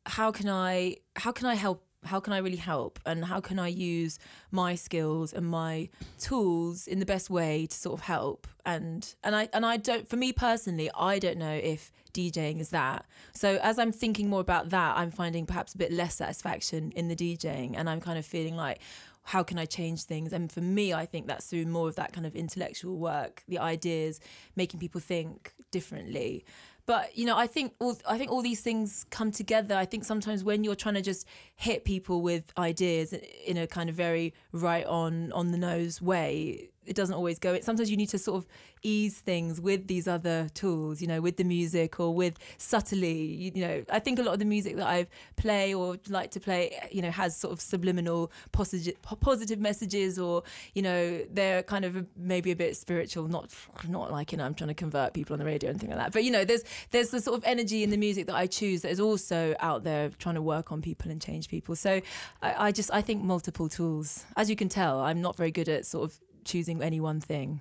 [0.06, 3.58] how can i how can i help how can I really help and how can
[3.58, 4.18] I use
[4.50, 5.88] my skills and my
[6.18, 10.08] tools in the best way to sort of help and and I and I don't
[10.08, 14.40] for me personally I don't know if DJing is that so as I'm thinking more
[14.40, 18.18] about that I'm finding perhaps a bit less satisfaction in the DJing and I'm kind
[18.18, 18.80] of feeling like
[19.26, 20.32] how can I change things?
[20.32, 23.58] And for me, I think that's through more of that kind of intellectual work, the
[23.58, 24.20] ideas,
[24.54, 26.44] making people think differently.
[26.86, 29.74] But you know, I think all I think all these things come together.
[29.74, 33.90] I think sometimes when you're trying to just hit people with ideas in a kind
[33.90, 37.54] of very right on on the nose way, it doesn't always go.
[37.54, 38.46] It Sometimes you need to sort of
[38.82, 43.20] ease things with these other tools, you know, with the music or with subtly.
[43.20, 46.30] You, you, know, I think a lot of the music that I play or like
[46.32, 50.42] to play, you know, has sort of subliminal positive positive messages, or
[50.74, 53.28] you know, they're kind of maybe a bit spiritual.
[53.28, 53.54] Not
[53.88, 55.98] not like you know, I'm trying to convert people on the radio and things like
[55.98, 56.12] that.
[56.12, 58.82] But you know, there's there's the sort of energy in the music that I choose
[58.82, 61.76] that is also out there trying to work on people and change people.
[61.76, 62.00] So
[62.42, 64.24] I, I just I think multiple tools.
[64.36, 67.60] As you can tell, I'm not very good at sort of choosing any one thing.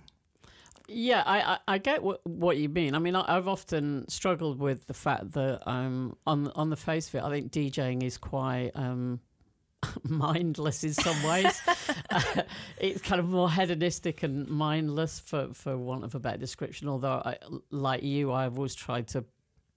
[0.88, 2.93] Yeah, I, I, get what, what you mean.
[2.93, 7.08] I mean, I, I've often struggled with the fact that um, on on the face
[7.08, 9.19] of it, I think DJing is quite um,
[10.04, 11.60] mindless in some ways.
[12.12, 12.21] uh,
[12.78, 16.88] it's kind of more hedonistic and mindless, for for want of a better description.
[16.88, 17.38] Although, I,
[17.71, 19.26] like you, I've always tried to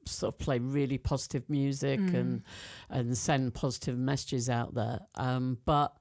[0.04, 2.42] sort of play really positive music and
[2.90, 5.00] and send positive messages out there.
[5.14, 5.96] Um, but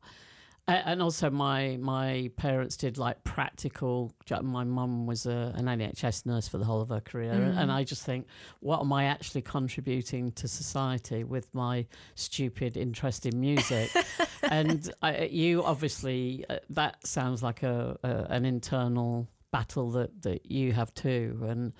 [0.67, 6.47] and also my my parents did like practical my mum was a, an NHS nurse
[6.47, 8.27] for the whole of her career and I just think
[8.59, 13.89] what am I actually contributing to society with my stupid interest in music?
[14.49, 20.49] And I, you obviously uh, that sounds like a, a an internal battle that that
[20.49, 21.73] you have too and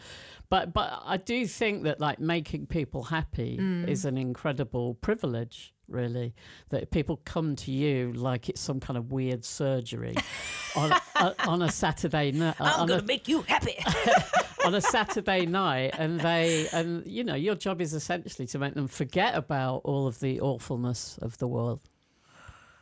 [0.49, 6.33] but but I do think that like making people happy is an incredible privilege really
[6.69, 10.15] that people come to you like it's some kind of weird surgery
[10.75, 13.77] on a, on a Saturday night uh, going to make you happy.
[14.65, 18.73] on a Saturday night and they and you know your job is essentially to make
[18.73, 21.81] them forget about all of the awfulness of the world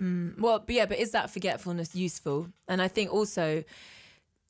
[0.02, 2.50] mm, Well, but yeah, but is that forgetfulness useful?
[2.68, 3.64] And I think also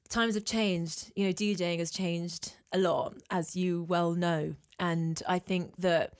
[0.10, 1.12] times have changed.
[1.16, 4.56] You know, DJing has changed a lot, as you well know.
[4.80, 6.14] And I think that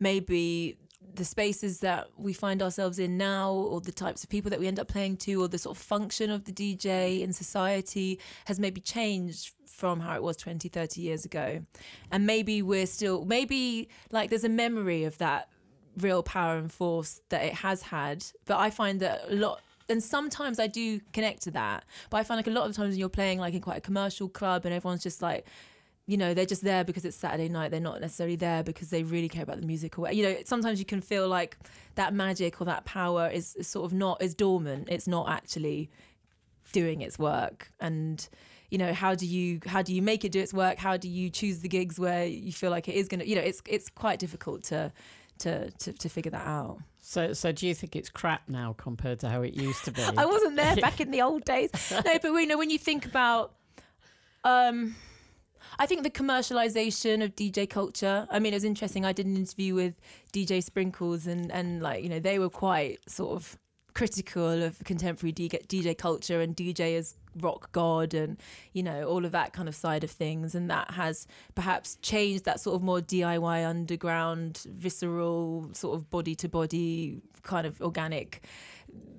[0.00, 0.78] maybe
[1.14, 4.66] the spaces that we find ourselves in now, or the types of people that we
[4.66, 8.60] end up playing to, or the sort of function of the DJ in society has
[8.60, 11.64] maybe changed from how it was 20, 30 years ago.
[12.10, 15.48] And maybe we're still, maybe like there's a memory of that
[15.96, 18.24] real power and force that it has had.
[18.44, 21.84] But I find that a lot, and sometimes I do connect to that.
[22.10, 23.82] But I find like a lot of times when you're playing like in quite a
[23.82, 25.46] commercial club and everyone's just like,
[26.08, 27.70] you know, they're just there because it's Saturday night.
[27.70, 30.80] They're not necessarily there because they really care about the music or, you know, sometimes
[30.80, 31.56] you can feel like
[31.94, 34.88] that magic or that power is, is sort of not, is dormant.
[34.90, 35.90] It's not actually
[36.72, 38.28] doing its work and
[38.70, 41.08] you know how do you how do you make it do its work how do
[41.08, 43.62] you choose the gigs where you feel like it is going to you know it's
[43.66, 44.92] it's quite difficult to
[45.38, 49.18] to to, to figure that out so so do you think it's crap now compared
[49.18, 51.70] to how it used to be I wasn't there back in the old days.
[51.90, 53.54] No, but we know when you think about,
[54.44, 54.94] um,
[55.78, 58.26] I think the commercialization of DJ culture.
[58.30, 59.04] I mean, it was interesting.
[59.04, 60.00] I did an interview with
[60.32, 63.58] DJ Sprinkles, and and like you know they were quite sort of
[63.98, 68.36] critical of contemporary DJ, culture and DJ as rock god and
[68.72, 72.44] you know all of that kind of side of things and that has perhaps changed
[72.44, 78.44] that sort of more DIY underground visceral sort of body to body kind of organic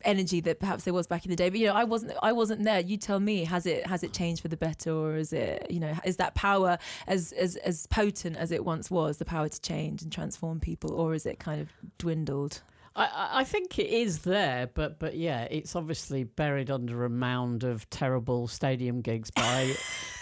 [0.05, 2.31] energy that perhaps there was back in the day but you know I wasn't I
[2.31, 5.33] wasn't there you tell me has it has it changed for the better or is
[5.33, 9.25] it you know is that power as as as potent as it once was the
[9.25, 12.61] power to change and transform people or is it kind of dwindled
[12.95, 17.09] I- I, I think it is there, but but yeah, it's obviously buried under a
[17.09, 19.73] mound of terrible stadium gigs by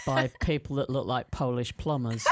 [0.06, 2.26] by people that look like Polish plumbers.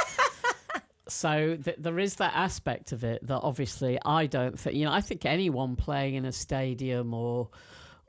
[1.09, 4.77] So th- there is that aspect of it that obviously I don't think.
[4.77, 7.49] You know, I think anyone playing in a stadium or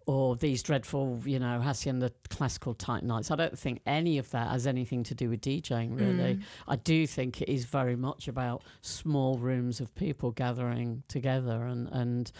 [0.08, 3.30] or these dreadful, you know, hacienda classical type nights.
[3.30, 6.00] I don't think any of that has anything to do with DJing.
[6.00, 6.44] Really, mm.
[6.66, 11.90] I do think it is very much about small rooms of people gathering together, and
[11.92, 12.32] and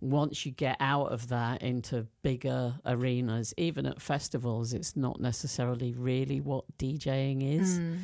[0.00, 5.92] once you get out of that into bigger arenas, even at festivals, it's not necessarily
[5.92, 7.78] really what DJing is.
[7.78, 7.98] It-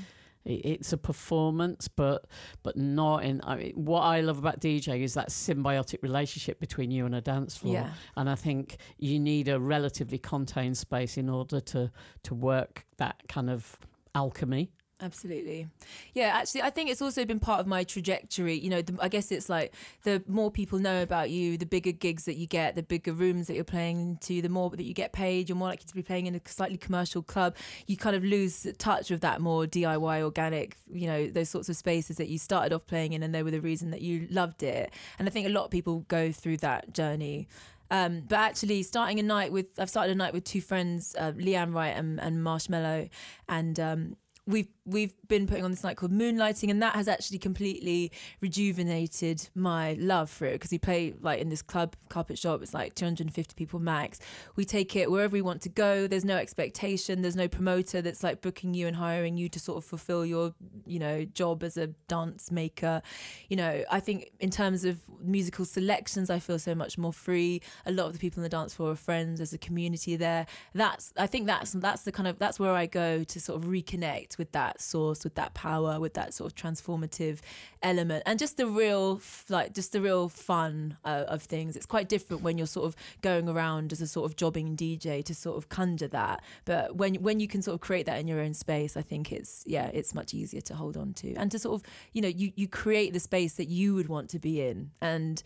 [0.44, 2.26] It's a performance, but
[2.62, 3.40] but not in.
[3.44, 7.20] I mean, what I love about dj is that symbiotic relationship between you and a
[7.20, 7.74] dance floor.
[7.74, 7.92] Yeah.
[8.16, 11.90] And I think you need a relatively contained space in order to
[12.24, 13.78] to work that kind of
[14.14, 14.72] alchemy.
[15.02, 15.66] Absolutely.
[16.14, 18.56] Yeah, actually, I think it's also been part of my trajectory.
[18.56, 21.90] You know, the, I guess it's like the more people know about you, the bigger
[21.90, 24.94] gigs that you get, the bigger rooms that you're playing into, the more that you
[24.94, 27.56] get paid, you're more likely to be playing in a slightly commercial club.
[27.88, 31.74] You kind of lose touch with that more DIY, organic, you know, those sorts of
[31.74, 34.62] spaces that you started off playing in and they were the reason that you loved
[34.62, 34.92] it.
[35.18, 37.48] And I think a lot of people go through that journey.
[37.90, 41.32] Um, but actually, starting a night with, I've started a night with two friends, uh,
[41.32, 43.10] Leanne Wright and, and Marshmallow,
[43.50, 47.38] and um, we've we've been putting on this night called Moonlighting, and that has actually
[47.38, 52.62] completely rejuvenated my love for it because we play like in this club carpet shop.
[52.62, 54.18] It's like 250 people max.
[54.56, 56.06] We take it wherever we want to go.
[56.06, 57.22] There's no expectation.
[57.22, 60.54] There's no promoter that's like booking you and hiring you to sort of fulfill your
[60.86, 63.02] you know job as a dance maker.
[63.48, 67.62] You know, I think in terms of musical selections, I feel so much more free.
[67.86, 69.38] A lot of the people on the dance floor are friends.
[69.38, 70.46] There's a community there.
[70.74, 73.68] That's I think that's that's the kind of that's where I go to sort of
[73.68, 77.40] reconnect with that that source, with that power, with that sort of transformative
[77.82, 81.76] element, and just the real, like, just the real fun uh, of things.
[81.76, 85.24] It's quite different when you're sort of going around as a sort of jobbing DJ
[85.24, 86.42] to sort of conjure that.
[86.64, 89.32] But when when you can sort of create that in your own space, I think
[89.32, 92.28] it's yeah, it's much easier to hold on to and to sort of you know
[92.28, 95.42] you you create the space that you would want to be in and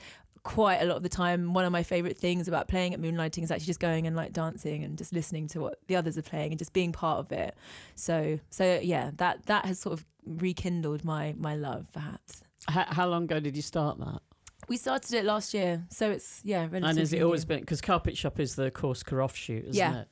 [0.46, 3.42] quite a lot of the time one of my favorite things about playing at moonlighting
[3.42, 6.22] is actually just going and like dancing and just listening to what the others are
[6.22, 7.56] playing and just being part of it.
[7.96, 12.44] So so yeah that that has sort of rekindled my my love perhaps.
[12.68, 14.20] How, how long ago did you start that?
[14.68, 18.16] We started it last year so it's yeah and has it always been because carpet
[18.16, 20.02] shop is the Corsica offshoot isn't yeah.
[20.02, 20.08] it?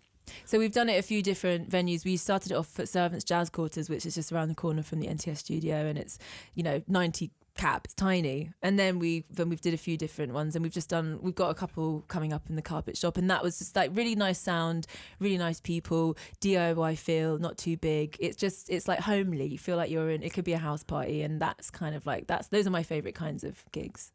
[0.47, 2.05] So we've done it a few different venues.
[2.05, 5.01] We started it off at Servants Jazz Quarters, which is just around the corner from
[5.01, 6.18] the NTS studio, and it's
[6.55, 7.83] you know ninety cap.
[7.85, 8.51] It's tiny.
[8.63, 11.35] And then we then we've did a few different ones and we've just done we've
[11.35, 14.15] got a couple coming up in the carpet shop and that was just like really
[14.15, 14.87] nice sound,
[15.21, 18.17] really nice people, DIY feel, not too big.
[18.21, 19.47] It's just it's like homely.
[19.47, 22.07] You feel like you're in it could be a house party and that's kind of
[22.07, 24.13] like that's those are my favorite kinds of gigs.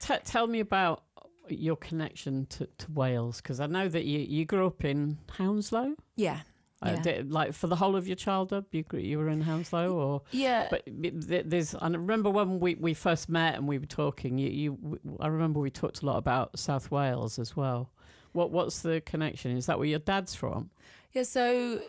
[0.00, 1.02] T- tell me about
[1.48, 5.94] your connection to, to Wales because I know that you, you grew up in Hounslow.
[6.16, 6.40] Yeah.
[6.82, 10.22] Uh, did, like for the whole of your childhood, you you were in Hounslow, or
[10.30, 10.68] yeah.
[10.70, 14.36] But there's, I remember when we, we first met and we were talking.
[14.36, 17.90] You, you, I remember we talked a lot about South Wales as well.
[18.32, 19.56] What what's the connection?
[19.56, 20.68] Is that where your dad's from?
[21.12, 21.22] Yeah.
[21.22, 21.80] So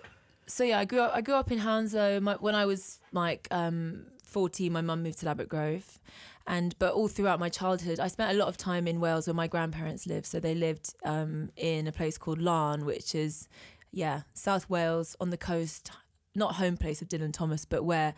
[0.48, 1.12] so yeah, I grew up.
[1.14, 2.22] I grew up in Hounslow.
[2.22, 6.00] My, when I was like um, 14, my mum moved to Ladbroke Grove,
[6.48, 9.34] and but all throughout my childhood, I spent a lot of time in Wales where
[9.34, 10.26] my grandparents lived.
[10.26, 13.50] So they lived um, in a place called Laugharne, which is
[13.98, 15.90] yeah, South Wales on the coast,
[16.36, 18.14] not home place of Dylan Thomas, but where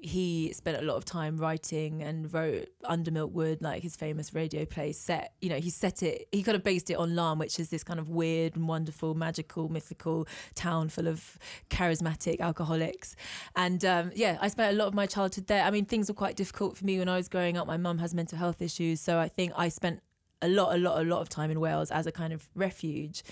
[0.00, 4.32] he spent a lot of time writing and wrote Under Milk Wood, like his famous
[4.32, 5.32] radio play set.
[5.40, 7.82] You know, he set it, he kind of based it on Laugharne, which is this
[7.82, 11.36] kind of weird and wonderful, magical, mythical town full of
[11.68, 13.16] charismatic alcoholics.
[13.56, 15.64] And um, yeah, I spent a lot of my childhood there.
[15.64, 17.66] I mean, things were quite difficult for me when I was growing up.
[17.66, 19.00] My mum has mental health issues.
[19.00, 20.00] So I think I spent
[20.40, 23.24] a lot, a lot, a lot of time in Wales as a kind of refuge.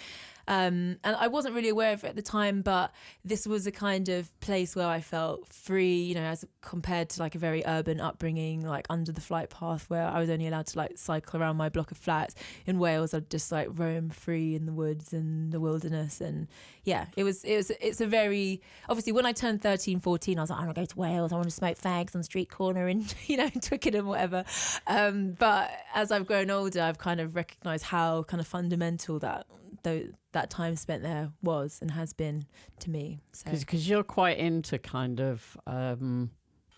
[0.49, 2.93] Um, and I wasn't really aware of it at the time, but
[3.25, 7.21] this was a kind of place where I felt free, you know, as compared to
[7.21, 10.67] like a very urban upbringing, like under the flight path where I was only allowed
[10.69, 12.35] to like cycle around my block of flats.
[12.67, 16.21] In Wales, I'd just like roam free in the woods and the wilderness.
[16.21, 16.47] And
[16.85, 20.43] yeah, it was, it was, it's a very, obviously when I turned 13, 14, I
[20.43, 21.33] was like, I'm gonna go to Wales.
[21.33, 24.45] I want to smoke fags on the street corner and, you know, Twickenham, whatever.
[24.87, 29.47] Um, but as I've grown older, I've kind of recognized how kind of fundamental that
[29.87, 32.45] though that time spent there was and has been
[32.81, 33.21] to me.
[33.45, 33.89] Because so.
[33.89, 36.31] you're quite into kind of um,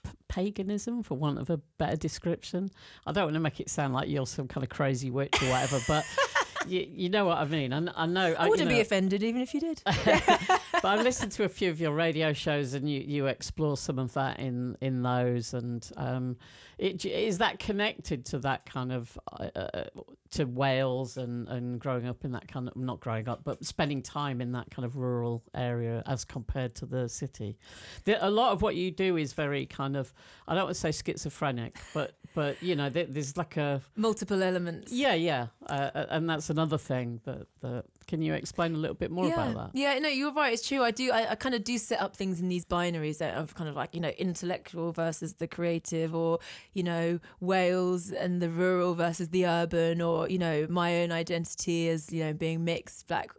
[0.04, 2.70] p- paganism, for want of a better description.
[3.06, 5.46] I don't want to make it sound like you're some kind of crazy witch or
[5.46, 6.04] whatever, but
[6.68, 7.72] you, you know what I mean.
[7.72, 8.34] I, I know.
[8.38, 9.80] I wouldn't you know, be offended even if you did.
[9.86, 13.98] but I've listened to a few of your radio shows, and you, you explore some
[13.98, 15.54] of that in in those.
[15.54, 16.36] And um,
[16.76, 19.84] it, is that connected to that kind of uh, uh,
[20.30, 24.02] to Wales and and growing up in that kind of not growing up, but spending
[24.02, 27.58] time in that kind of rural area as compared to the city.
[28.04, 30.12] The, a lot of what you do is very kind of
[30.46, 34.92] I don't want to say schizophrenic, but but you know there's like a multiple elements.
[34.92, 38.96] Yeah, yeah, uh, uh, and that's another thing that that can you explain a little
[38.96, 39.34] bit more yeah.
[39.34, 39.78] about that?
[39.78, 40.54] Yeah, no, you're right.
[40.54, 40.82] It's true.
[40.82, 41.12] I do.
[41.12, 43.94] I, I kind of do set up things in these binaries of kind of like
[43.94, 46.38] you know intellectual versus the creative, or
[46.72, 51.88] you know Wales and the rural versus the urban, or you know my own identity
[51.90, 53.30] as you know being mixed black,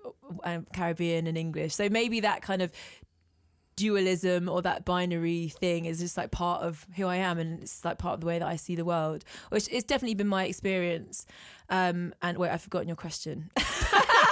[0.44, 1.74] um, Caribbean and English.
[1.74, 2.72] So maybe that kind of
[3.76, 7.86] dualism or that binary thing is just like part of who I am and it's
[7.86, 10.44] like part of the way that I see the world, which it's definitely been my
[10.44, 11.26] experience.
[11.70, 13.50] Um, and wait, I've forgotten your question.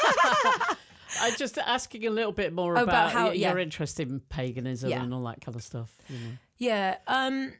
[1.21, 3.63] I'm just asking a little bit more oh, about, about, how your yeah.
[3.63, 5.01] interest in paganism yeah.
[5.01, 5.95] and all that kind of stuff.
[6.09, 6.31] You know.
[6.57, 6.97] Yeah.
[7.07, 7.53] Um,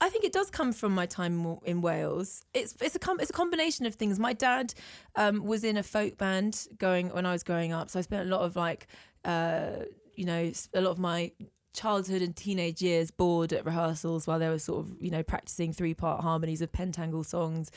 [0.00, 2.42] I think it does come from my time in Wales.
[2.52, 4.18] It's it's a com- it's a combination of things.
[4.18, 4.74] My dad
[5.14, 8.26] um, was in a folk band going when I was growing up, so I spent
[8.26, 8.88] a lot of like
[9.24, 11.32] uh, you know a lot of my
[11.76, 15.72] childhood and teenage years bored at rehearsals while they were sort of you know practicing
[15.72, 17.70] three part harmonies of pentangle songs.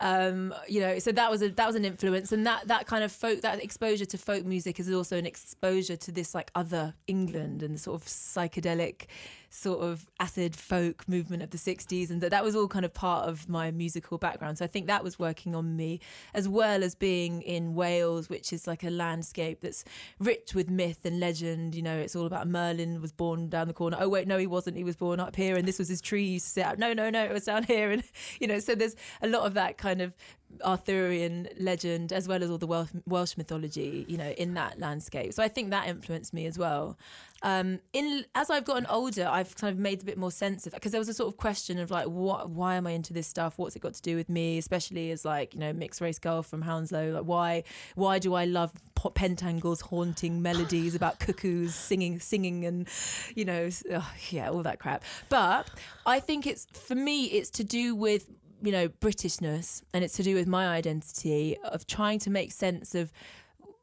[0.00, 2.32] Um, you know so that was a that was an influence.
[2.32, 5.96] And that that kind of folk that exposure to folk music is also an exposure
[5.96, 9.06] to this like other england and the sort of psychedelic
[9.54, 12.92] sort of acid folk movement of the 60s and that that was all kind of
[12.92, 14.58] part of my musical background.
[14.58, 16.00] So i think that was working on me
[16.34, 19.84] as well as being in wales which is like a landscape that's
[20.18, 21.76] rich with myth and legend.
[21.76, 23.96] You know it's all about merlin was born down the corner.
[24.00, 24.76] Oh wait no he wasn't.
[24.76, 26.78] He was born up here and this was his tree he used to sit out
[26.78, 27.92] no no no it was down here.
[27.92, 28.02] And
[28.40, 30.16] you know so there's a lot of that kind of
[30.62, 35.32] Arthurian legend as well as all the Welsh, Welsh mythology, you know, in that landscape.
[35.32, 36.96] So I think that influenced me as well.
[37.42, 40.72] Um, in as I've gotten older, I've kind of made a bit more sense of
[40.72, 43.12] that because there was a sort of question of like, what, why am I into
[43.12, 43.58] this stuff?
[43.58, 44.56] What's it got to do with me?
[44.56, 47.64] Especially as like you know mixed race girl from Hounslow, like why,
[47.96, 48.72] why do I love
[49.14, 52.88] pentangles haunting melodies about cuckoos singing, singing, and
[53.34, 55.04] you know, oh, yeah, all that crap.
[55.28, 55.68] But
[56.06, 58.30] I think it's for me, it's to do with
[58.64, 62.94] you know Britishness, and it's to do with my identity of trying to make sense
[62.94, 63.12] of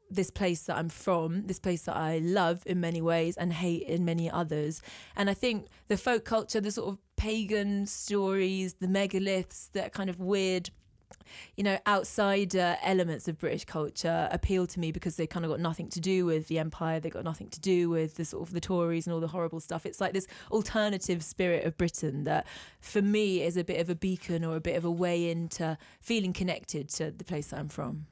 [0.10, 3.84] this place that I'm from, this place that I love in many ways and hate
[3.84, 4.82] in many others.
[5.16, 10.10] And I think the folk culture, the sort of pagan stories, the megaliths, that kind
[10.10, 10.72] of weird
[11.56, 15.60] you know, outsider elements of British culture appeal to me because they kind of got
[15.60, 17.00] nothing to do with the empire.
[17.00, 19.60] They got nothing to do with the sort of the Tories and all the horrible
[19.60, 19.86] stuff.
[19.86, 22.48] It's like this alternative spirit of Britain that,
[22.80, 25.78] for me, is a bit of a beacon or a bit of a way into
[26.00, 28.06] feeling connected to the place I'm from.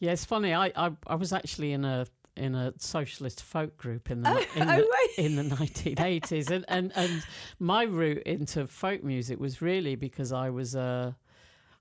[0.00, 0.54] Yeah, it's funny.
[0.54, 2.06] I, I, I was actually in a
[2.38, 4.84] in a socialist folk group in the oh, in, oh,
[5.16, 7.24] the, in the 1980s, and, and and
[7.58, 11.16] my route into folk music was really because I was a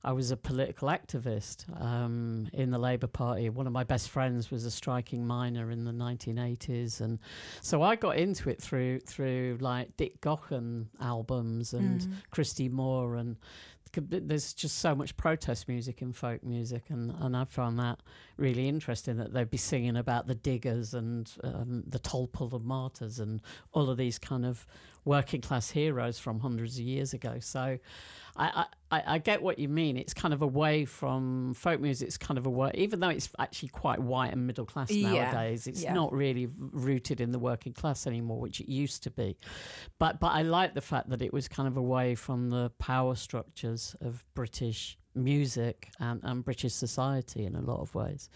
[0.03, 3.49] I was a political activist um, in the Labour Party.
[3.49, 7.19] One of my best friends was a striking miner in the 1980s, and
[7.61, 12.13] so I got into it through through like Dick Gaughan albums and mm.
[12.31, 13.37] Christy Moore, and
[13.93, 17.99] there's just so much protest music in folk music, and, and I found that
[18.37, 23.41] really interesting that they'd be singing about the diggers and um, the Tolpuddle martyrs and
[23.73, 24.67] all of these kind of
[25.07, 27.37] working class heroes from hundreds of years ago.
[27.39, 27.79] So
[28.35, 29.97] I, I, I get what you mean.
[29.97, 32.07] It's kind of away from folk music.
[32.07, 35.65] It's kind of away, even though it's actually quite white and middle class nowadays.
[35.65, 35.71] Yeah.
[35.71, 35.93] It's yeah.
[35.93, 39.37] not really rooted in the working class anymore, which it used to be.
[39.97, 43.15] But but I like the fact that it was kind of away from the power
[43.15, 48.29] structures of British music and, and British society in a lot of ways.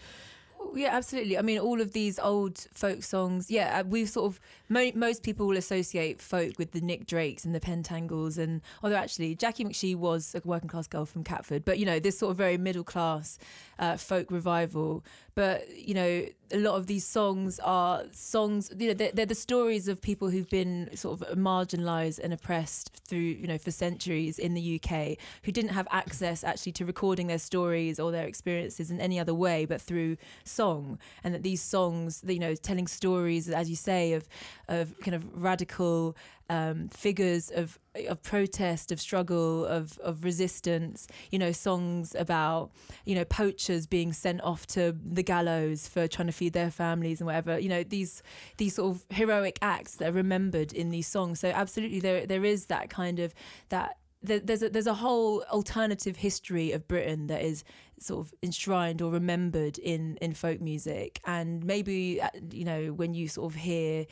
[0.74, 1.36] Yeah, absolutely.
[1.36, 3.50] I mean, all of these old folk songs.
[3.50, 7.44] Yeah, uh, we've sort of mo- most people will associate folk with the Nick Drakes
[7.44, 11.64] and the Pentangles, and although actually Jacqui McShee was a working class girl from Catford,
[11.64, 13.38] but you know this sort of very middle class
[13.82, 15.04] uh, folk revival.
[15.34, 18.70] But you know, a lot of these songs are songs.
[18.78, 23.00] You know, they're, they're the stories of people who've been sort of marginalised and oppressed
[23.08, 27.26] through you know for centuries in the UK, who didn't have access actually to recording
[27.26, 30.98] their stories or their experiences in any other way, but through song.
[31.24, 34.28] And that these songs, you know, telling stories, as you say, of
[34.68, 36.16] of kind of radical
[36.48, 37.78] um, figures of
[38.08, 41.06] of protest, of struggle, of of resistance.
[41.30, 42.70] You know, songs about
[43.04, 47.20] you know poachers being sent off to the gallows for trying to feed their families
[47.20, 47.58] and whatever.
[47.58, 48.22] You know, these
[48.56, 51.40] these sort of heroic acts that are remembered in these songs.
[51.40, 53.34] So absolutely, there there is that kind of
[53.68, 57.64] that there's a, there's a whole alternative history of Britain that is
[57.98, 63.14] sort of enshrined or remembered in in folk music, and maybe uh, you know when
[63.14, 64.06] you sort of hear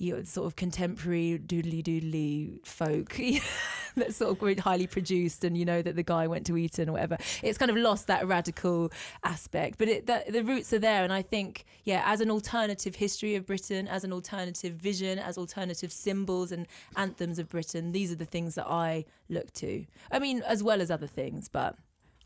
[0.00, 3.20] you know, sort of contemporary doodly doodly folk
[3.96, 6.92] that's sort of highly produced and you know that the guy went to Eton or
[6.92, 7.18] whatever.
[7.42, 8.90] It's kind of lost that radical
[9.24, 11.04] aspect, but it, the, the roots are there.
[11.04, 15.36] And I think, yeah, as an alternative history of Britain, as an alternative vision, as
[15.36, 19.84] alternative symbols and anthems of Britain, these are the things that I look to.
[20.10, 21.76] I mean, as well as other things, but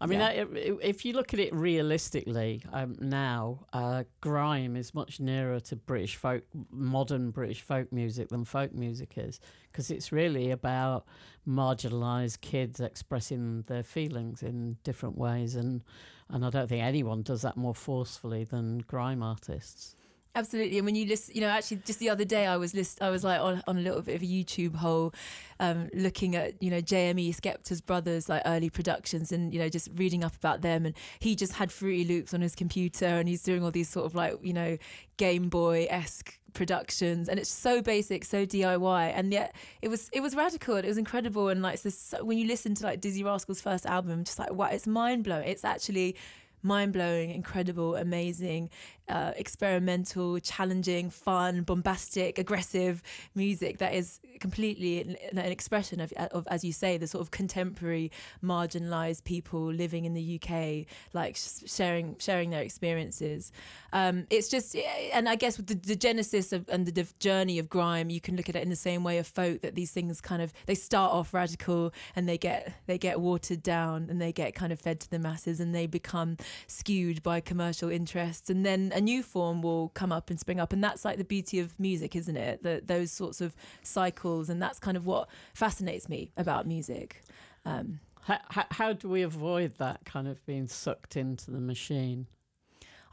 [0.00, 0.44] I mean, yeah.
[0.82, 6.16] if you look at it realistically um, now, uh, grime is much nearer to British
[6.16, 9.38] folk, modern British folk music than folk music is,
[9.70, 11.06] because it's really about
[11.48, 15.82] marginalised kids expressing their feelings in different ways, and
[16.28, 19.94] and I don't think anyone does that more forcefully than grime artists.
[20.36, 23.00] Absolutely, and when you listen, you know, actually, just the other day, I was list,
[23.00, 25.14] I was like on, on a little bit of a YouTube hole,
[25.60, 29.88] um, looking at you know JME Skepta's brothers like early productions, and you know just
[29.94, 33.44] reading up about them, and he just had Fruity Loops on his computer, and he's
[33.44, 34.76] doing all these sort of like you know
[35.18, 40.20] Game Boy esque productions, and it's so basic, so DIY, and yet it was it
[40.20, 43.60] was radical, it was incredible, and like so, when you listen to like Dizzee Rascal's
[43.60, 45.46] first album, just like wow, it's mind blowing.
[45.46, 46.16] It's actually
[46.64, 48.70] mind blowing, incredible, amazing,
[49.08, 53.02] uh, experimental, challenging, fun, bombastic, aggressive
[53.34, 57.30] music that is completely an, an expression of, of, as you say, the sort of
[57.30, 58.10] contemporary
[58.42, 61.36] marginalized people living in the UK, like
[61.66, 63.52] sharing sharing their experiences.
[63.92, 64.74] Um, it's just,
[65.12, 68.36] and I guess with the, the genesis of and the journey of grime, you can
[68.36, 70.74] look at it in the same way of folk that these things kind of they
[70.74, 74.80] start off radical and they get they get watered down and they get kind of
[74.80, 76.36] fed to the masses and they become
[76.66, 80.72] skewed by commercial interests and then a new form will come up and spring up
[80.72, 84.62] and that's like the beauty of music isn't it that those sorts of cycles and
[84.62, 87.22] that's kind of what fascinates me about music
[87.64, 92.26] um, How, how, how do we avoid that kind of being sucked into the machine?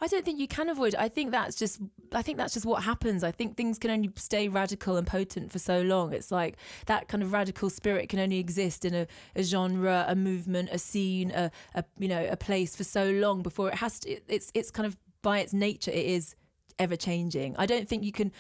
[0.04, 0.96] I don't think you can avoid.
[0.96, 1.00] It.
[1.00, 1.80] I think that's just.
[2.12, 3.24] I think that's just what happens.
[3.24, 6.12] I think things can only stay radical and potent for so long.
[6.12, 6.58] It's like
[6.88, 10.80] that kind of radical spirit can only exist in a, a genre, a movement, a
[10.80, 14.10] scene, a, a you know a place for so long before it has to.
[14.10, 16.36] It, it's it's kind of by its nature it is
[16.80, 17.56] ever changing.
[17.58, 18.32] I don't think you can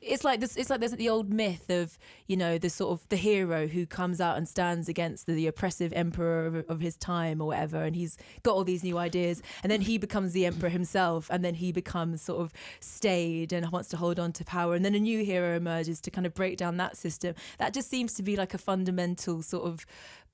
[0.00, 3.06] it's like this it's like there's the old myth of you know the sort of
[3.10, 6.96] the hero who comes out and stands against the, the oppressive emperor of, of, his
[6.96, 10.46] time or whatever and he's got all these new ideas and then he becomes the
[10.46, 14.44] emperor himself and then he becomes sort of stayed and wants to hold on to
[14.44, 17.74] power and then a new hero emerges to kind of break down that system that
[17.74, 19.84] just seems to be like a fundamental sort of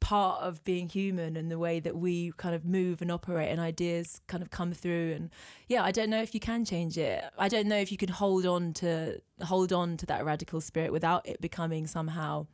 [0.00, 3.60] part of being human and the way that we kind of move and operate and
[3.60, 5.12] ideas kind of come through.
[5.16, 5.30] And
[5.68, 7.24] yeah i don't know if you can change it.
[7.38, 10.92] I don't know if you can hold on to hold on to that radical spirit
[10.92, 12.46] without it becoming somehow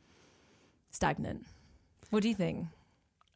[0.91, 1.45] stagnant.
[2.09, 2.67] What do you think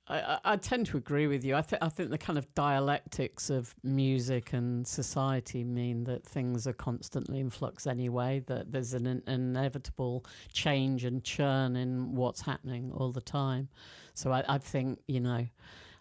[0.09, 1.55] I, I, tend to agree with you.
[1.55, 6.65] I, th- I think the kind of dialectics of music and society mean that things
[6.65, 12.41] are constantly in flux anyway, that there's an, an inevitable change and churn in what's
[12.41, 13.67] happening all the time.
[14.13, 15.45] So I, I think, you know,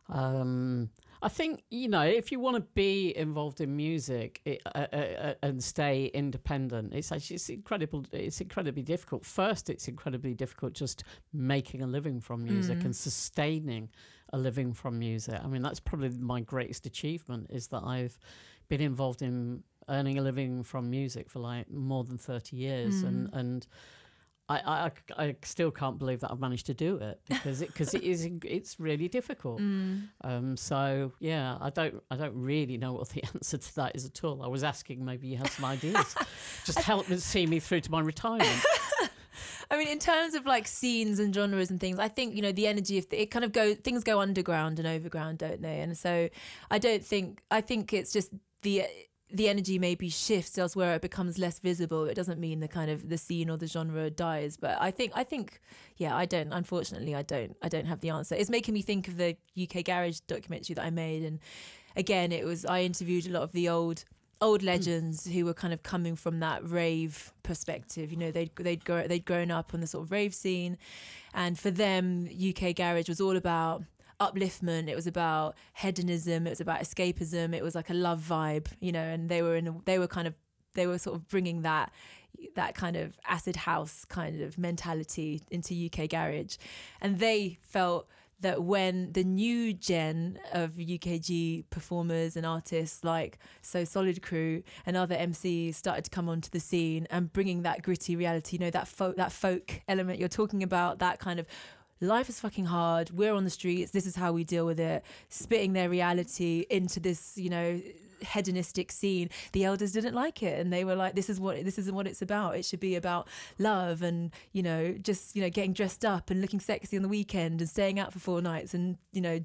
[0.09, 0.91] um,
[1.23, 5.35] I think you know if you want to be involved in music it, uh, uh,
[5.43, 8.05] and stay independent, it's actually it's incredible.
[8.13, 9.25] It's incredibly difficult.
[9.25, 12.87] First, it's incredibly difficult just making a living from music mm.
[12.87, 13.89] and sustaining
[14.33, 15.41] a living from music.
[15.43, 18.19] I mean, that's probably my greatest achievement is that I've
[18.69, 23.09] been involved in earning a living from music for like more than thirty years, mm.
[23.09, 23.67] and and
[24.49, 27.95] I, I, I still can't believe that I've managed to do it because it because
[27.95, 29.61] it is it's really difficult.
[29.67, 30.09] Mm.
[30.23, 34.05] Um, so yeah, I don't I don't really know what the answer to that is
[34.05, 34.43] at all.
[34.43, 36.15] I was asking maybe you have some ideas.
[36.65, 38.65] Just help me see me through to my retirement.
[39.71, 42.53] I mean, in terms of like scenes and genres and things, I think you know
[42.53, 45.81] the energy of the, it kind of go things go underground and overground, don't they?
[45.81, 46.29] And so
[46.71, 48.31] I don't think I think it's just
[48.63, 48.85] the
[49.31, 52.05] the energy maybe shifts elsewhere it becomes less visible.
[52.05, 55.13] It doesn't mean the kind of the scene or the genre dies but i think
[55.15, 55.61] i think
[55.97, 58.35] yeah i don't unfortunately i don't i don't have the answer.
[58.35, 61.41] It's making me think of the uk garage documentary that i made and
[61.97, 64.05] again it was i interviewed a lot of the old
[64.41, 64.67] old hmm.
[64.67, 68.11] legends who were kind of coming from that rave perspective.
[68.11, 70.79] You know they'd they'd grow, they'd grown up on the sort of rave scene
[71.35, 73.83] and for them uk garage was all about
[74.21, 74.89] upliftment.
[74.89, 76.47] It was about hedonism.
[76.47, 77.55] It was about escapism.
[77.55, 79.03] It was like a love vibe, you know.
[79.03, 79.69] And they were in.
[79.69, 80.35] A, they were kind of.
[80.75, 81.93] They were sort of bringing that
[82.55, 86.57] that kind of acid house kind of mentality into UK garage,
[87.01, 88.09] and they felt
[88.41, 94.97] that when the new gen of UKG performers and artists like So Solid Crew and
[94.97, 98.71] other MCs started to come onto the scene and bringing that gritty reality, you know,
[98.71, 101.47] that folk, that folk element you're talking about, that kind of
[102.01, 103.11] life is fucking hard.
[103.11, 103.91] We're on the streets.
[103.91, 105.05] This is how we deal with it.
[105.29, 107.81] Spitting their reality into this, you know,
[108.21, 109.31] hedonistic scene.
[109.53, 112.07] The elders didn't like it, and they were like, "This is what this isn't what
[112.07, 112.57] it's about.
[112.57, 113.29] It should be about
[113.59, 117.09] love and you know, just you know, getting dressed up and looking sexy on the
[117.09, 119.41] weekend and staying out for four nights and you know,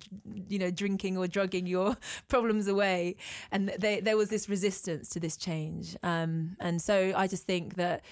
[0.47, 1.97] you know, drinking or drugging your
[2.27, 3.15] problems away."
[3.51, 7.75] And they, there was this resistance to this change, um, and so I just think
[7.75, 8.03] that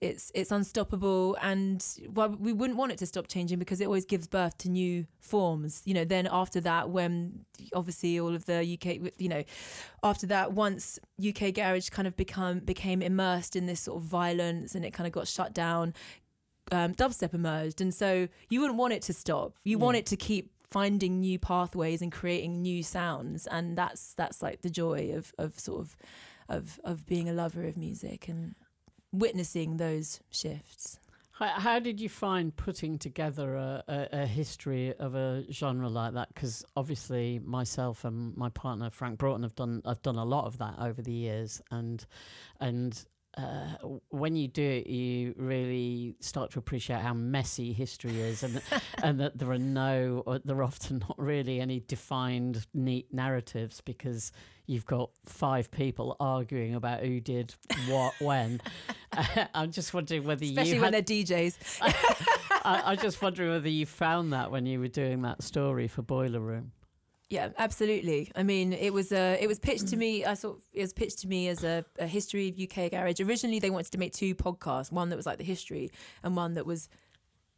[0.00, 4.04] it's it's unstoppable and well we wouldn't want it to stop changing because it always
[4.04, 5.82] gives birth to new forms.
[5.84, 9.42] You know then after that when obviously all of the UK you know
[10.02, 14.74] after that once UK garage kind of become became immersed in this sort of violence
[14.74, 15.94] and it kind of got shut down
[16.72, 17.80] um, dubstep emerged.
[17.80, 19.54] And so you wouldn't want it to stop.
[19.64, 23.46] You want it to keep finding new pathways and creating new sounds.
[23.46, 25.96] And that's that's like the joy of of sort of
[26.48, 28.54] of of being a lover of music and
[29.18, 30.98] witnessing those shifts.
[31.38, 36.28] How, did you find putting together a, a, a history of a genre like that?
[36.32, 40.56] Because obviously, myself and my partner Frank Broughton have done I've done a lot of
[40.58, 42.06] that over the years, and
[42.58, 43.04] and
[43.36, 43.66] uh,
[44.08, 48.62] when you do it, you really start to appreciate how messy history is, and
[49.02, 54.32] and that there are no, there are often not really any defined neat narratives because
[54.66, 57.54] you've got five people arguing about who did
[57.88, 58.60] what when.
[59.54, 61.56] I'm just wondering whether especially you especially when they're DJs.
[62.64, 66.02] I, I'm just wondering whether you found that when you were doing that story for
[66.02, 66.72] Boiler Room.
[67.28, 68.30] Yeah, absolutely.
[68.36, 70.24] I mean, it was uh, it was pitched to me.
[70.24, 73.20] I sort of, it was pitched to me as a, a history of UK garage.
[73.20, 75.90] Originally, they wanted to make two podcasts, one that was like the history,
[76.22, 76.88] and one that was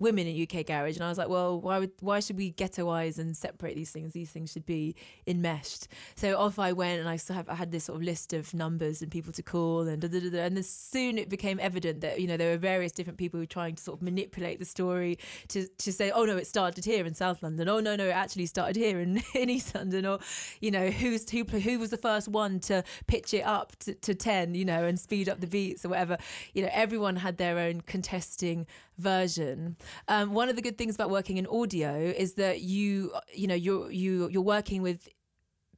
[0.00, 3.18] women in UK garage, and I was like, well, why would why should we ghettoize
[3.18, 4.12] and separate these things?
[4.12, 4.94] These things should be
[5.26, 5.88] enmeshed.
[6.14, 8.54] So off I went, and I still have I had this sort of list of
[8.54, 12.20] numbers and people to call, and da, da, da, and soon it became evident that
[12.20, 14.64] you know there were various different people who were trying to sort of manipulate the
[14.64, 15.18] story
[15.48, 17.68] to to say, oh no, it started here in South London.
[17.68, 20.18] Oh no, no, it actually started here in, in East London, or
[20.60, 24.14] you know who's who who was the first one to pitch it up to, to
[24.14, 26.18] ten, you know, and speed up the beats or whatever.
[26.54, 28.66] You know, everyone had their own contesting
[28.98, 29.76] version.
[30.08, 33.54] Um, one of the good things about working in audio is that you, you know,
[33.54, 35.08] you're you you're working with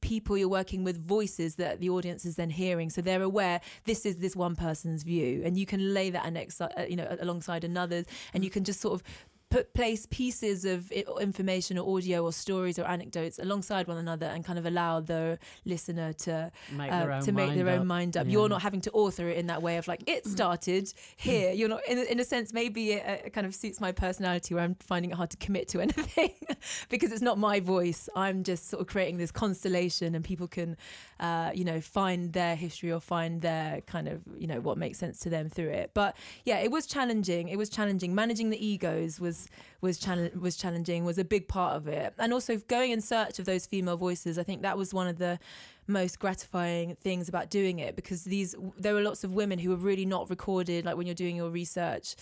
[0.01, 2.91] people you're working with voices that the audience is then hearing.
[2.91, 5.43] So they're aware this is this one person's view.
[5.45, 8.07] And you can lay that next uh, you know alongside another's.
[8.35, 9.03] And you can just sort of
[9.51, 14.44] put place pieces of information or audio or stories or anecdotes alongside one another and
[14.44, 17.80] kind of allow the listener to Make uh, their own to make their mind own
[17.80, 17.86] up.
[17.86, 18.26] mind up.
[18.26, 18.32] Yeah.
[18.32, 21.53] You're not having to author it in that way of like it started here.
[21.53, 24.62] You're not in, in a sense maybe it, uh, kind of suits my personality where
[24.62, 26.34] I'm finding it hard to commit to anything
[26.88, 28.09] because it's not my voice.
[28.14, 30.76] I'm just sort of creating this constellation and people can
[31.18, 34.98] uh, you know find their history or find their kind of you know what makes
[34.98, 35.90] sense to them through it.
[35.92, 37.48] But yeah, it was challenging.
[37.48, 38.14] It was challenging.
[38.14, 39.39] Managing the egos was
[39.80, 41.05] was challenge was challenging.
[41.05, 44.38] Was a big part of it, and also going in search of those female voices.
[44.38, 45.38] I think that was one of the
[45.86, 49.76] most gratifying things about doing it because these there were lots of women who were
[49.76, 50.84] really not recorded.
[50.84, 52.16] Like when you're doing your research.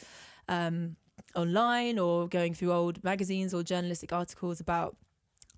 [0.48, 0.96] Um,
[1.34, 4.96] online or going through old magazines or journalistic articles about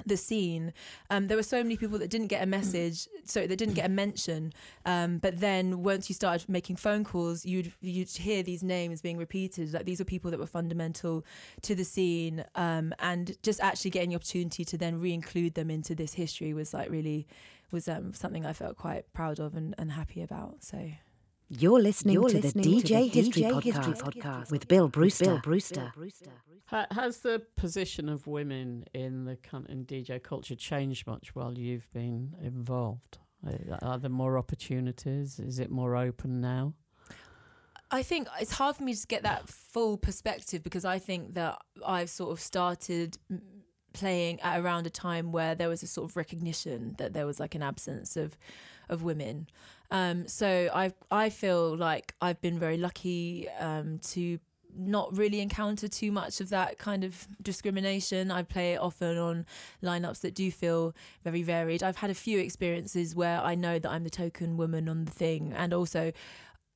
[0.06, 0.72] the scene
[1.10, 3.86] um, there were so many people that didn't get a message so they didn't get
[3.86, 4.52] a mention
[4.86, 9.16] um, but then once you started making phone calls you'd you'd hear these names being
[9.16, 11.24] repeated like these were people that were fundamental
[11.62, 15.94] to the scene um, and just actually getting the opportunity to then re-include them into
[15.94, 17.26] this history was like really
[17.70, 20.90] was um, something I felt quite proud of and, and happy about so
[21.52, 24.68] You're listening You're to listening the to DJ, the History, DJ podcast, History Podcast with
[24.68, 25.24] Bill Brewster.
[25.24, 25.92] Bill Brewster.
[26.66, 29.36] Ha- Has the position of women in the
[29.68, 33.18] in DJ culture changed much while you've been involved?
[33.44, 35.40] Uh, Are there more opportunities?
[35.40, 36.74] Is it more open now?
[37.90, 41.58] I think it's hard for me to get that full perspective because I think that
[41.84, 43.18] I've sort of started
[43.92, 47.40] playing at around a time where there was a sort of recognition that there was
[47.40, 48.36] like an absence of
[48.88, 49.48] of women.
[49.90, 54.38] Um, so I I feel like I've been very lucky um, to
[54.76, 58.30] not really encounter too much of that kind of discrimination.
[58.30, 59.46] I play it often on
[59.82, 61.82] lineups that do feel very varied.
[61.82, 65.10] I've had a few experiences where I know that I'm the token woman on the
[65.10, 66.12] thing, and also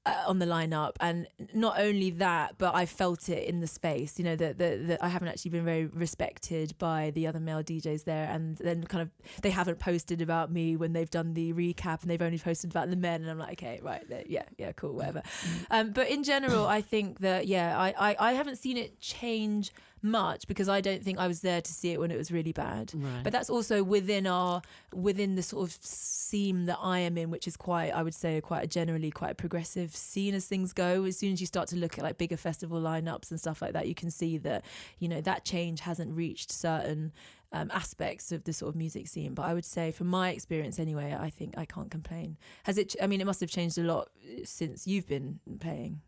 [0.07, 0.93] uh, on the lineup.
[1.01, 4.99] And not only that but I felt it in the space you know that that
[5.03, 8.29] I haven't actually been very respected by the other male DJs there.
[8.31, 9.11] And then kind of
[9.43, 12.91] they haven't posted about me when they've done the recap and they've only posted about
[12.91, 13.23] the men.
[13.23, 15.23] And I'm like okay right yeah yeah cool whatever.
[15.71, 19.73] Um, but in general I think that yeah I, I I haven't seen it change
[20.05, 22.53] much because I don't think I was there to see it when it was really
[22.53, 23.25] bad Right.
[23.25, 27.49] but that's also within our within the sort of scene that I am in, which
[27.49, 31.05] is quite I would say quite a generally quite a progressive scene as things go.
[31.05, 33.73] As soon as you start to look at like bigger festival lineups and stuff like
[33.73, 34.65] that, you can see that
[34.99, 37.13] you know that change hasn't reached certain
[37.53, 39.33] um, aspects of the sort of music scene.
[39.33, 42.37] But I would say, from my experience anyway, I think I can't complain.
[42.65, 42.97] Has it?
[43.01, 46.01] I mean, it must have changed a lot uh, since you've been playing.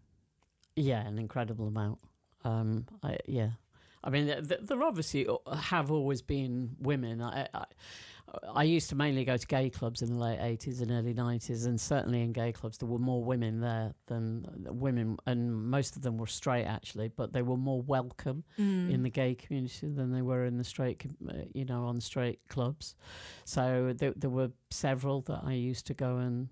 [0.75, 1.99] Yeah, an incredible amount.
[2.45, 3.51] Um, I, yeah,
[4.07, 7.21] I mean, th- th- there obviously have always been women.
[7.21, 7.65] I, I,
[8.55, 11.67] I used to mainly go to gay clubs in the late eighties and early nineties,
[11.67, 16.03] and certainly in gay clubs there were more women there than women, and most of
[16.03, 18.93] them were straight actually, but they were more welcome Mm.
[18.93, 22.41] in the gay community than they were in the straight, uh, you know, on straight
[22.49, 22.95] clubs.
[23.45, 26.49] So there, there were several that I used to go and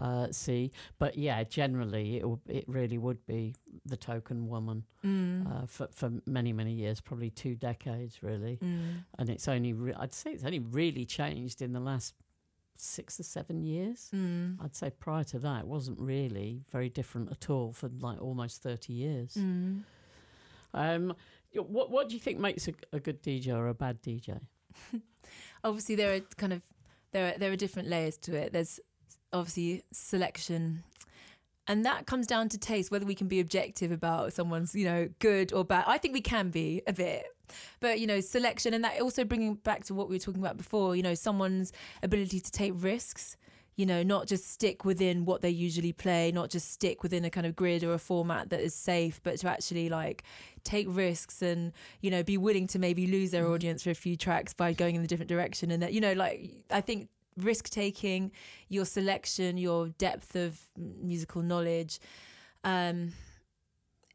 [0.00, 0.70] uh, see.
[0.98, 3.54] But yeah, generally it w- it really would be
[3.86, 5.46] the token woman Mm.
[5.46, 8.58] uh, for for many many years, probably two decades really.
[8.62, 9.04] Mm.
[9.18, 12.14] And it's only re- I'd say it's only really changed in the last
[12.76, 14.10] six or seven years.
[14.14, 14.56] Mm.
[14.62, 18.62] I'd say prior to that, it wasn't really very different at all for like almost
[18.62, 19.34] thirty years.
[19.34, 19.82] Mm.
[20.74, 21.14] Um,
[21.54, 24.40] what what do you think makes a, a good DJ or a bad DJ?
[25.64, 26.62] obviously there are kind of
[27.12, 28.78] there are, there are different layers to it there's
[29.32, 30.84] obviously selection.
[31.66, 35.08] And that comes down to taste whether we can be objective about someone's you know
[35.18, 35.84] good or bad.
[35.86, 37.26] I think we can be a bit.
[37.80, 40.56] But you know selection and that also bringing back to what we were talking about
[40.56, 41.72] before you know someone's
[42.02, 43.36] ability to take risks
[43.78, 47.30] you know not just stick within what they usually play not just stick within a
[47.30, 50.24] kind of grid or a format that is safe but to actually like
[50.64, 51.72] take risks and
[52.02, 53.54] you know be willing to maybe lose their mm.
[53.54, 55.70] audience for a few tracks by going in a different direction.
[55.70, 57.08] And that you know like i think
[57.38, 58.30] risk taking
[58.68, 61.98] your selection your depth of musical knowledge
[62.64, 63.12] um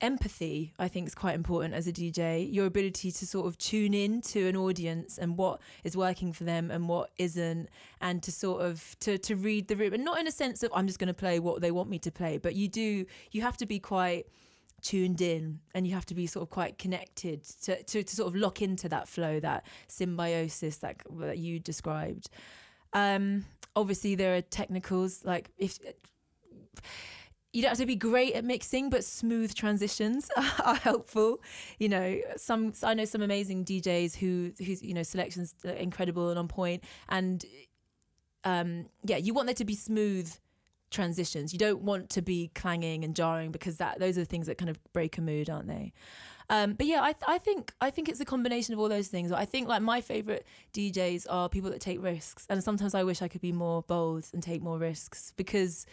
[0.01, 3.93] empathy i think is quite important as a dj your ability to sort of tune
[3.93, 7.69] in to an audience and what is working for them and what isn't
[8.01, 9.93] and to sort of to to read the room.
[9.93, 11.99] And not in a sense of i'm just going to play what they want me
[11.99, 14.28] to play but you do you have to be quite
[14.84, 18.28] tuned in and you have to be sort of quite connected to, to, to sort
[18.28, 22.30] of lock into that flow that symbiosis that, that you described
[22.94, 25.80] um obviously there are technicals like if
[27.54, 30.30] you don't have to be great at mixing, but smooth transitions
[30.66, 31.39] are helpful.
[31.78, 36.30] You know, some I know some amazing DJs who whose you know selections are incredible
[36.30, 37.46] and on point, and
[38.44, 40.34] um, yeah, you want there to be smooth
[40.89, 41.54] transitions.
[41.54, 44.58] You don't want to be clanging and jarring because that those are the things that
[44.58, 45.94] kind of break a mood, aren't they?
[46.50, 49.08] Um, but yeah, I, th- I think I think it's a combination of all those
[49.08, 49.32] things.
[49.32, 53.22] I think like my favorite DJs are people that take risks, and sometimes I wish
[53.22, 55.86] I could be more bold and take more risks because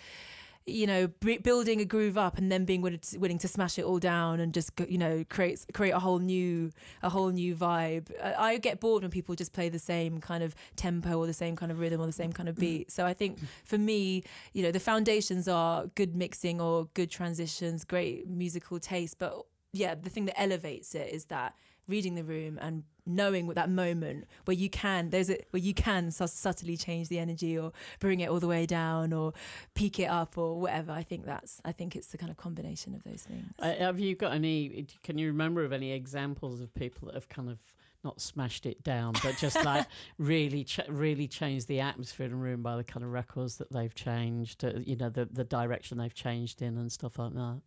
[0.67, 3.79] you know, b- building a groove up and then being willing to, willing to smash
[3.79, 6.71] it all down and just you know create create a whole new
[7.03, 8.11] a whole new vibe.
[8.23, 11.33] I, I get bored when people just play the same kind of tempo or the
[11.33, 12.91] same kind of rhythm or the same kind of beat.
[12.91, 14.23] So I think for me,
[14.53, 19.95] you know, the foundations are good mixing or good transitions, great musical taste, but yeah,
[19.95, 21.55] the thing that elevates it is that
[21.89, 25.75] reading the room and knowing what that moment where you can there's a where you
[25.75, 29.33] can su- subtly change the energy or bring it all the way down or
[29.75, 32.95] peak it up or whatever i think that's i think it's the kind of combination
[32.95, 34.87] of those things Uh, have you got any?
[35.03, 37.59] Can you remember of any examples of people that have kind of
[38.05, 42.37] not smashed it down, but just like really, ch- really changed the atmosphere in a
[42.37, 44.65] room by the kind of records that they've changed?
[44.65, 47.61] Uh, you know, the the direction they've changed in and stuff like that.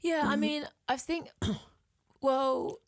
[0.00, 1.28] Yeah i mean i think
[2.22, 2.78] well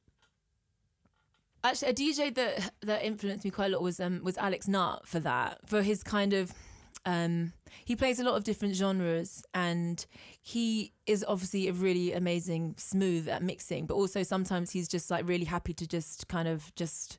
[1.64, 5.06] actually a dj that that influenced me quite a lot was um was Alex Nut
[5.06, 6.52] for that for his kind of
[7.04, 7.52] um
[7.84, 10.06] he plays a lot of different genres and
[10.40, 15.26] he is obviously a really amazing smooth at mixing but also sometimes he's just like
[15.28, 17.18] really happy to just kind of just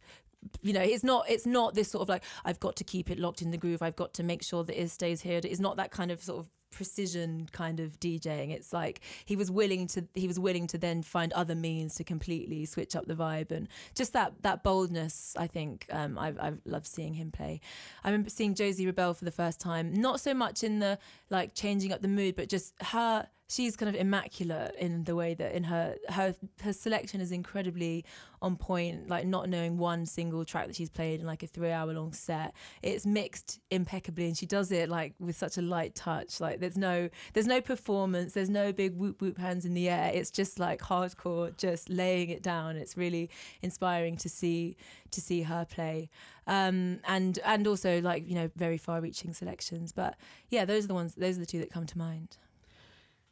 [0.62, 3.20] you know it's not it's not this sort of like i've got to keep it
[3.20, 5.76] locked in the groove i've got to make sure that it stays here it's not
[5.78, 8.52] that kind of sort of precision kind of DJing.
[8.52, 12.04] It's like he was willing to he was willing to then find other means to
[12.04, 15.36] completely switch up the vibe and just that that boldness.
[15.38, 17.62] I think um, I've I've loved seeing him play.
[18.04, 19.94] I remember seeing Josey Rebelle for the first time.
[19.94, 21.00] Not so much in the
[21.30, 23.28] like changing up the mood, but just her.
[23.50, 28.06] She's kind of immaculate in the way that in her her her selection is incredibly
[28.42, 29.10] on point.
[29.10, 32.14] Like not knowing one single track that she's played in like a three hour long
[32.14, 32.54] set.
[32.82, 36.40] It's mixed impeccably, and she does it like with such a light touch.
[36.40, 40.12] Like there's no there's no performance there's no big whoop whoop hands in the air
[40.14, 43.30] it's just like hardcore just laying it down it's really
[43.62, 44.76] inspiring to see
[45.12, 46.10] to see her play
[46.48, 50.16] um, and and also like you know very far reaching selections but
[50.50, 52.38] yeah those are the ones those are the two that come to mind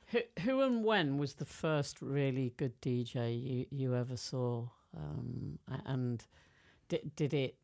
[0.08, 4.68] Who, who and when was the first really good DJ you, you ever saw?
[4.96, 6.26] Um, and
[6.88, 7.56] did, did it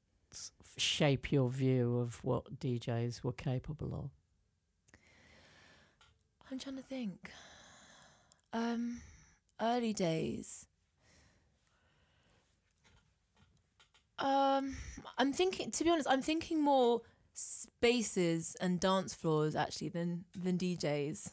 [0.77, 4.09] shape your view of what DJs were capable of?
[6.53, 7.31] i'm trying to think
[8.53, 9.01] um
[9.59, 10.67] early days
[14.19, 14.75] um
[15.17, 17.01] i'm thinking to be honest i'm thinking more
[17.33, 21.31] spaces and dance floors actually than than djs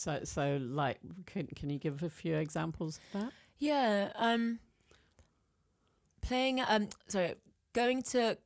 [0.00, 3.32] So, so like, can can you give a few examples of that?
[3.58, 4.58] Yeah, um
[6.22, 7.34] playing um sorry,
[7.72, 8.38] going to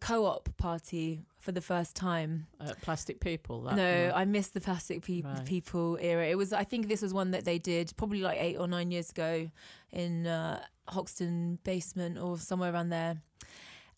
[0.00, 2.46] co-op party for the first time.
[2.60, 3.62] Uh, plastic people.
[3.62, 5.44] That, no, I missed the plastic pe- Right.
[5.46, 6.26] people era.
[6.26, 8.90] It was I think this was one that they did probably like 8 or 9
[8.90, 9.50] years ago
[9.92, 13.22] in uh, Hoxton basement or somewhere around there.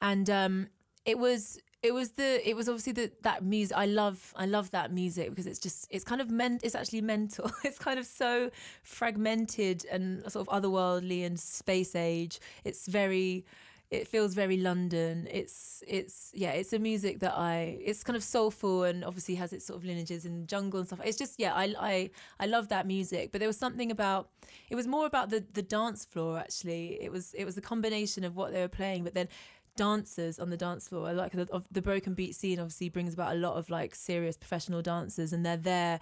[0.01, 0.69] And um
[1.05, 4.70] it was it was the it was obviously the that music I love I love
[4.72, 7.51] that music because it's just it's kind of meant it's actually mental.
[7.64, 8.51] It's kind of so
[8.83, 12.41] fragmented and sort of otherworldly and space age.
[12.64, 13.45] It's very
[13.91, 15.26] it feels very London.
[15.31, 19.53] It's it's yeah it's a music that I it's kind of soulful and obviously has
[19.53, 21.01] its sort of lineages in jungle and stuff.
[21.03, 23.33] It's just yeah I I I love that music.
[23.33, 24.28] But there was something about
[24.68, 26.99] it was more about the the dance floor actually.
[27.01, 29.28] It was it was a combination of what they were playing but then
[29.77, 31.09] dancers on the dance floor.
[31.09, 33.95] I like the, of the broken beat scene obviously brings about a lot of like
[33.95, 36.01] serious professional dancers and they're there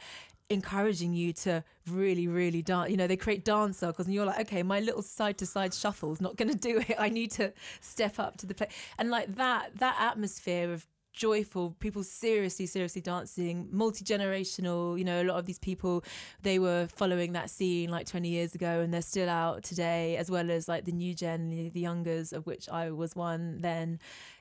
[0.51, 4.41] encouraging you to really really dance you know they create dance circles and you're like
[4.41, 7.31] okay my little side to side shuffle is not going to do it i need
[7.31, 8.71] to step up to the plate.
[8.99, 10.87] and like that that atmosphere of
[11.19, 16.05] joyful people seriously seriously dancing multi-generational you know a lot of these people
[16.43, 20.31] they were following that scene like 20 years ago and they're still out today as
[20.31, 23.99] well as like the new gen the, the youngers of which i was one then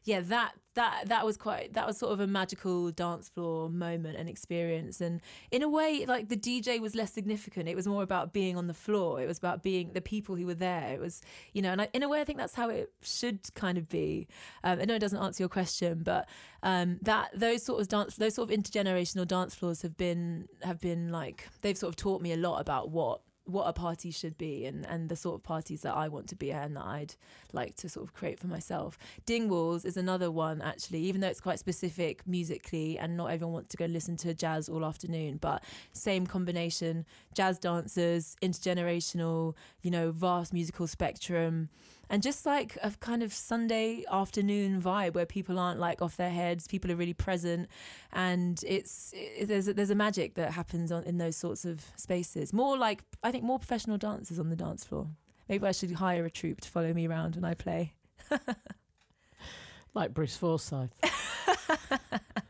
[0.07, 4.15] yeah that that that was quite that was sort of a magical dance floor moment
[4.15, 5.01] and experience.
[5.01, 7.67] And in a way, like the DJ was less significant.
[7.67, 9.19] It was more about being on the floor.
[9.19, 10.93] It was about being the people who were there.
[10.93, 13.53] It was you know, and I, in a way, I think that's how it should
[13.55, 14.27] kind of be.
[14.63, 16.29] Um, I know it doesn't answer your question, but
[16.61, 20.79] um, that those sort of dance, those sort of intergenerational dance floors have been have
[20.79, 24.37] been like they've sort of taught me a lot about what what a party should
[24.37, 26.85] be and, and the sort of parties that I want to be at and that
[26.85, 27.15] I'd
[27.53, 28.97] like to sort of create for myself.
[29.25, 33.69] Dingwalls is another one actually, even though it's quite specific musically and not everyone wants
[33.69, 40.11] to go listen to jazz all afternoon, but same combination, jazz dancers, intergenerational, you know,
[40.11, 41.69] vast musical spectrum
[42.09, 46.29] and just like a kind of Sunday afternoon vibe where people aren't like off their
[46.29, 47.67] heads, people are really present,
[48.13, 51.85] and it's it, there's a, there's a magic that happens on, in those sorts of
[51.95, 52.53] spaces.
[52.53, 55.07] More like I think more professional dancers on the dance floor.
[55.49, 57.93] Maybe I should hire a troupe to follow me around when I play.
[59.93, 60.91] like Bruce Forsyth.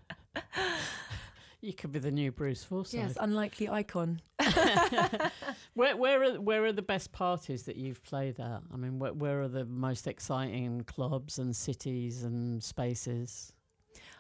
[1.67, 2.97] You could be the new Bruce Forsyth.
[2.97, 4.21] Yes, unlikely icon.
[5.73, 8.61] where where are where are the best parties that you've played at?
[8.73, 13.51] I mean, where, where are the most exciting clubs and cities and spaces?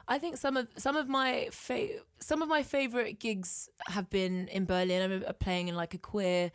[0.09, 4.49] I think some of some of my fa- some of my favorite gigs have been
[4.49, 4.99] in Berlin.
[4.99, 6.51] I remember playing in like a queer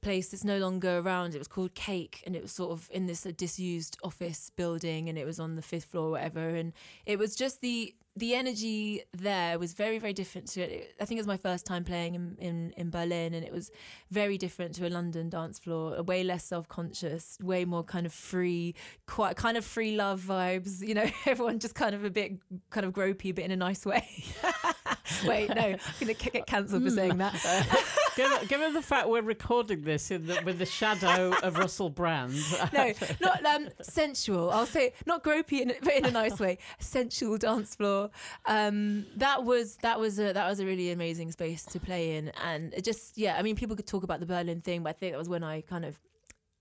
[0.00, 1.36] place that's no longer around.
[1.36, 5.08] It was called Cake, and it was sort of in this uh, disused office building,
[5.08, 6.48] and it was on the fifth floor, or whatever.
[6.48, 6.72] And
[7.06, 10.94] it was just the the energy there was very very different to it.
[11.00, 13.70] I think it was my first time playing in, in, in Berlin and it was
[14.10, 18.74] very different to a London dance floor, way less self-conscious, way more kind of free,
[19.06, 22.32] quite kind of free love vibes, you know, everyone just kind of a bit
[22.70, 24.06] kind of gropey but in a nice way.
[25.26, 27.34] Wait, no, I'm going to get cancelled for saying that.
[28.16, 32.34] given, given, the fact we're recording this the, with the shadow of Russell Brand.
[32.72, 34.50] no, not um, sensual.
[34.50, 36.58] I'll say not gropey, in, but in a nice way.
[36.78, 38.10] Sensual dance floor.
[38.46, 42.30] Um, that was that was a that was a really amazing space to play in,
[42.44, 43.36] and it just yeah.
[43.38, 45.44] I mean, people could talk about the Berlin thing, but I think that was when
[45.44, 45.98] I kind of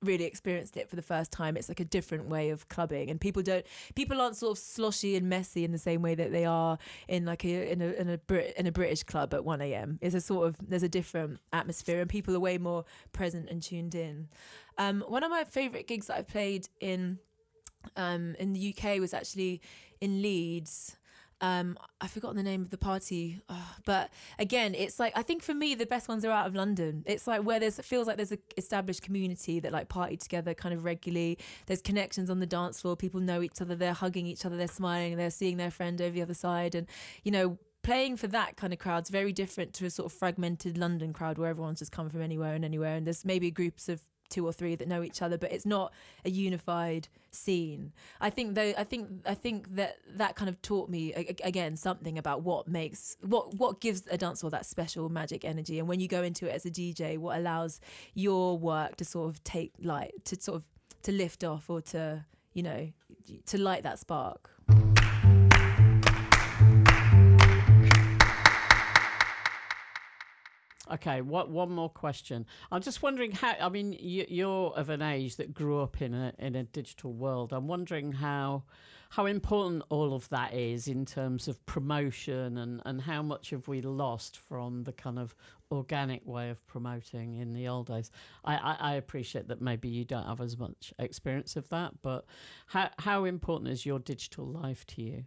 [0.02, 3.20] really experienced it for the first time it's like a different way of clubbing and
[3.20, 6.46] people don't people aren't sort of sloshy and messy in the same way that they
[6.46, 6.78] are
[7.08, 9.98] in like a in a in a, Brit, in a british club at 1 a.m
[10.02, 13.64] it's a sort of there's a different atmosphere and people are way more present and
[13.64, 14.28] tuned in.
[14.78, 17.18] Um, one of my favorite gigs that i've played in
[17.96, 19.62] um, in the uk was actually
[20.00, 20.97] in leeds
[21.42, 24.10] um, I've forgotten the name of the party, oh, but
[24.40, 27.04] again, it's like I think for me the best ones are out of London.
[27.06, 30.54] It's like where there's it feels like there's an established community that like party together
[30.54, 31.38] kind of regularly.
[31.68, 32.96] There's connections on the dance floor.
[32.96, 33.76] People know each other.
[33.76, 34.58] They're hugging each other.
[34.58, 35.16] They're smiling.
[35.16, 36.88] They're seeing their friend over the other side, and
[37.24, 40.18] you know playing for that kind of crowd is very different to a sort of
[40.18, 43.88] fragmented London crowd where everyone's just come from anywhere and anywhere, and there's maybe groups
[43.88, 45.94] of two or three that know each other, but it's not
[46.26, 47.94] a unified scene.
[48.20, 51.14] I think though I think I think that that kind of taught me
[51.44, 55.80] again something about what makes what what gives a dance hall that special magic energy,
[55.80, 57.80] and when you go into it as a DJ, what allows
[58.14, 60.64] your work to sort of take light to sort of
[61.04, 62.92] to lift off or to you know
[63.46, 64.52] to light that spark.
[70.92, 72.46] Okay, what one more question?
[72.72, 73.56] I'm just wondering how.
[73.60, 77.14] I mean, you, are of an age that grew up in a in a digital
[77.14, 77.54] world.
[77.54, 78.64] I'm wondering how
[79.10, 83.68] how important all of that is in terms of promotion and and how much have
[83.68, 85.36] we lost from the kind of
[85.72, 88.10] organic way of promoting in the old days.
[88.46, 92.26] I, I, I appreciate that maybe you don't have as much experience of that, but
[92.68, 95.24] how how important is your digital life to you?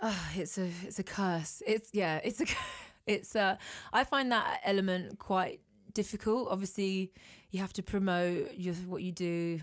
[0.00, 1.62] Oh, it's a it's a curse.
[1.64, 2.46] It's yeah, it's a
[3.06, 3.56] it's uh,
[3.92, 5.60] I find that element quite
[5.94, 6.48] difficult.
[6.50, 7.12] Obviously,
[7.50, 9.60] you have to promote your, what you do.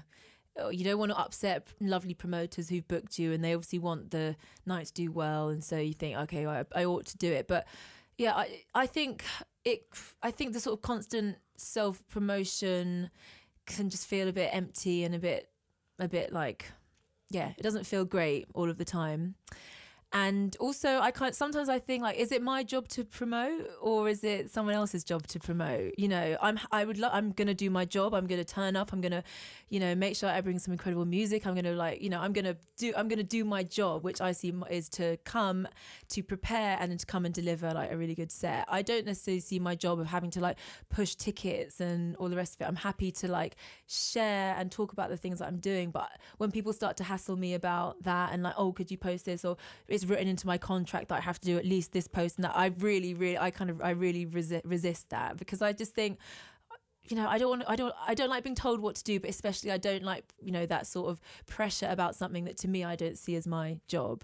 [0.62, 4.12] Uh, you don't want to upset lovely promoters who've booked you, and they obviously want
[4.12, 4.36] the
[4.66, 7.48] night to do well, and so you think, okay, I, I ought to do it.
[7.48, 7.68] But
[8.18, 9.24] yeah, I I think
[9.64, 9.84] it.
[10.22, 13.10] I think the sort of constant self promotion
[13.66, 15.50] can just feel a bit empty and a bit
[16.00, 16.72] a bit like
[17.30, 19.36] yeah, it doesn't feel great all of the time
[20.12, 24.10] and also i can't sometimes i think like is it my job to promote or
[24.10, 25.94] is it someone else's job to promote?
[25.98, 28.14] You know i'm i would i'm gonna do my job.
[28.14, 28.92] I'm gonna turn up.
[28.92, 29.24] I'm gonna
[29.70, 31.46] you know make sure i bring some incredible music.
[31.46, 34.32] I'm gonna like you know i'm gonna do i'm gonna do my job which i
[34.32, 35.68] see is to come
[36.10, 38.66] to prepare and to come and deliver like a really good set.
[38.68, 40.58] I don't necessarily see my job of having to like
[40.90, 42.68] push tickets and all the rest of it.
[42.68, 43.56] I'm happy to like
[43.86, 45.92] share and talk about the things that i'm doing.
[45.92, 49.26] But when people start to hassle me about that and like oh could you post
[49.26, 49.46] this?
[49.46, 49.58] Or
[50.02, 52.46] it's written into my contract that I have to do at least this post and
[52.46, 55.94] that I really, really, I kind of, I really resist, resist that because I just
[55.94, 56.18] think
[57.10, 59.20] you know, I don't want, I don't, I don't like being told what to do,
[59.20, 62.68] but especially I don't like, you know, that sort of pressure about something that to
[62.68, 64.24] me I don't see as my job.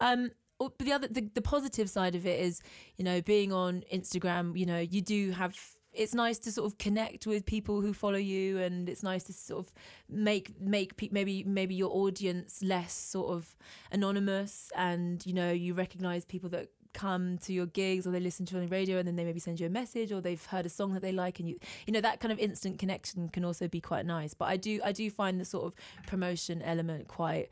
[0.00, 2.60] Um, but the other, the, the positive side of it is,
[2.96, 5.58] you know, being on Instagram, you know, you do have
[5.98, 9.32] it's nice to sort of connect with people who follow you and it's nice to
[9.32, 9.74] sort of
[10.08, 13.56] make make pe- maybe maybe your audience less sort of
[13.90, 18.46] anonymous and you know you recognize people that come to your gigs or they listen
[18.46, 20.46] to you on the radio and then they maybe send you a message or they've
[20.46, 23.28] heard a song that they like and you you know that kind of instant connection
[23.28, 24.34] can also be quite nice.
[24.34, 25.74] But i do i do find the sort of
[26.06, 27.50] promotion element quite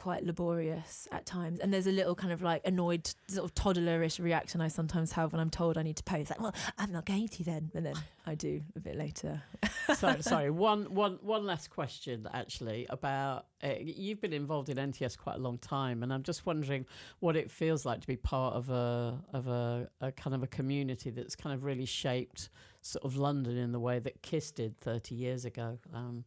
[0.00, 1.60] quite laborious at times.
[1.60, 5.32] And there's a little kind of like annoyed, sort of toddlerish reaction I sometimes have
[5.32, 6.30] when I'm told I need to post.
[6.30, 9.42] Like, well, I'm not going to then, and then I do a bit later.
[9.94, 10.48] sorry, sorry.
[10.48, 15.40] One, one, one last question actually about uh, you've been involved in NTS quite a
[15.40, 16.86] long time, and I'm just wondering
[17.18, 20.46] what it feels like to be part of a of a, a kind of a
[20.46, 22.48] community that's kind of really shaped
[22.80, 25.78] sort of London in the way that Kiss did 30 years ago.
[25.92, 26.24] Um,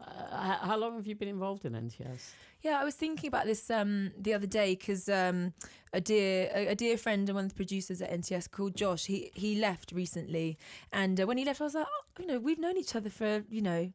[0.00, 2.32] uh, how long have you been involved in NTS?
[2.62, 5.52] Yeah, I was thinking about this um, the other day because um,
[5.92, 9.06] a dear a, a, dear friend and one of the producers at NTS called Josh.
[9.06, 10.58] He he left recently,
[10.92, 13.10] and uh, when he left, I was like, oh, you know, we've known each other
[13.10, 13.92] for you know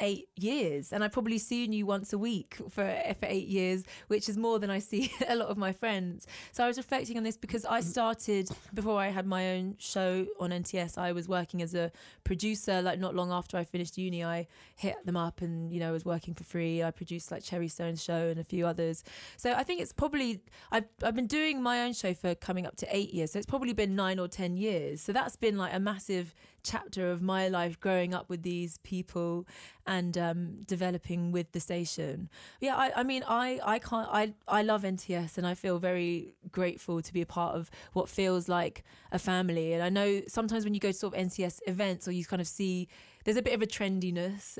[0.00, 2.84] eight years and I've probably seen you once a week for
[3.20, 6.26] for eight years which is more than I see a lot of my friends.
[6.52, 7.84] So I was reflecting on this because I mm.
[7.84, 11.92] started before I had my own show on NTS I was working as a
[12.24, 14.46] producer like not long after I finished uni I
[14.76, 16.82] hit them up and you know was working for free.
[16.82, 19.04] I produced like Cherry Stone's show and a few others.
[19.36, 20.40] So I think it's probably
[20.72, 23.46] I've, I've been doing my own show for coming up to eight years so it's
[23.46, 25.00] probably been nine or ten years.
[25.00, 29.46] So that's been like a massive chapter of my life growing up with these people
[29.90, 32.30] and um, developing with the station.
[32.60, 36.36] Yeah, I, I mean, I, I can't, I, I love NTS and I feel very
[36.52, 39.72] grateful to be a part of what feels like a family.
[39.72, 42.40] And I know sometimes when you go to sort of NTS events or you kind
[42.40, 42.86] of see,
[43.24, 44.58] there's a bit of a trendiness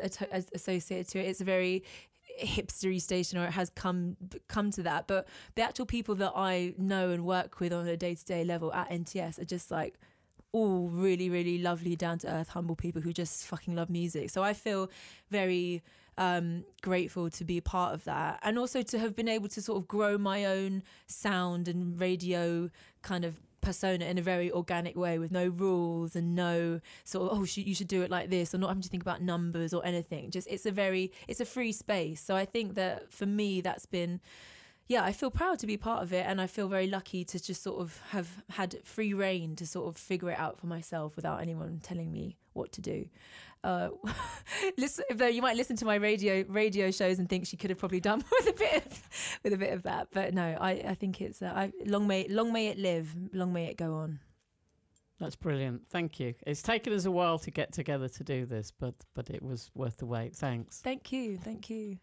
[0.53, 1.29] associated to it.
[1.29, 1.85] It's a very
[2.43, 4.17] hipstery station or it has come
[4.49, 7.99] come to that but the actual people that I know and work with on a
[7.99, 9.99] day-to-day level at NTS are just like
[10.53, 14.31] all really, really lovely, down to earth, humble people who just fucking love music.
[14.31, 14.91] So I feel
[15.31, 15.83] very
[16.19, 18.41] um, grateful to be a part of that.
[18.43, 22.71] And also to have been able to sort of grow my own sound and radio
[23.03, 27.39] kind of persona in a very organic way with no rules and no sort of
[27.39, 29.85] oh you should do it like this or not having to think about numbers or
[29.85, 30.31] anything.
[30.31, 32.21] Just it's a very it's a free space.
[32.21, 34.21] So i think that for me that's been
[34.91, 37.41] yeah, I feel proud to be part of it, and I feel very lucky to
[37.41, 41.15] just sort of have had free reign to sort of figure it out for myself
[41.15, 43.09] without anyone telling me what to do.
[43.63, 43.91] Uh,
[44.77, 47.79] listen, though you might listen to my radio radio shows and think she could have
[47.79, 49.09] probably done with a bit of,
[49.45, 52.27] with a bit of that, but no, I, I think it's uh, I, long may
[52.27, 54.19] long may it live, long may it go on.
[55.21, 55.83] That's brilliant.
[55.89, 56.35] Thank you.
[56.45, 59.71] It's taken us a while to get together to do this, but but it was
[59.77, 60.35] worth the wait.
[60.35, 60.81] Thanks.
[60.81, 61.37] Thank you.
[61.37, 61.99] Thank you.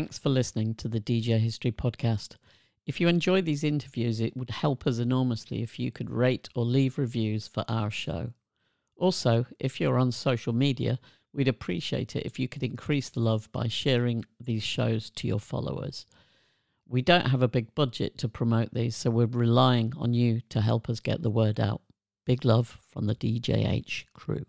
[0.00, 2.36] Thanks for listening to the DJ History Podcast.
[2.86, 6.64] If you enjoy these interviews, it would help us enormously if you could rate or
[6.64, 8.32] leave reviews for our show.
[8.96, 10.98] Also, if you're on social media,
[11.34, 15.38] we'd appreciate it if you could increase the love by sharing these shows to your
[15.38, 16.06] followers.
[16.88, 20.62] We don't have a big budget to promote these, so we're relying on you to
[20.62, 21.82] help us get the word out.
[22.24, 24.46] Big love from the DJH crew.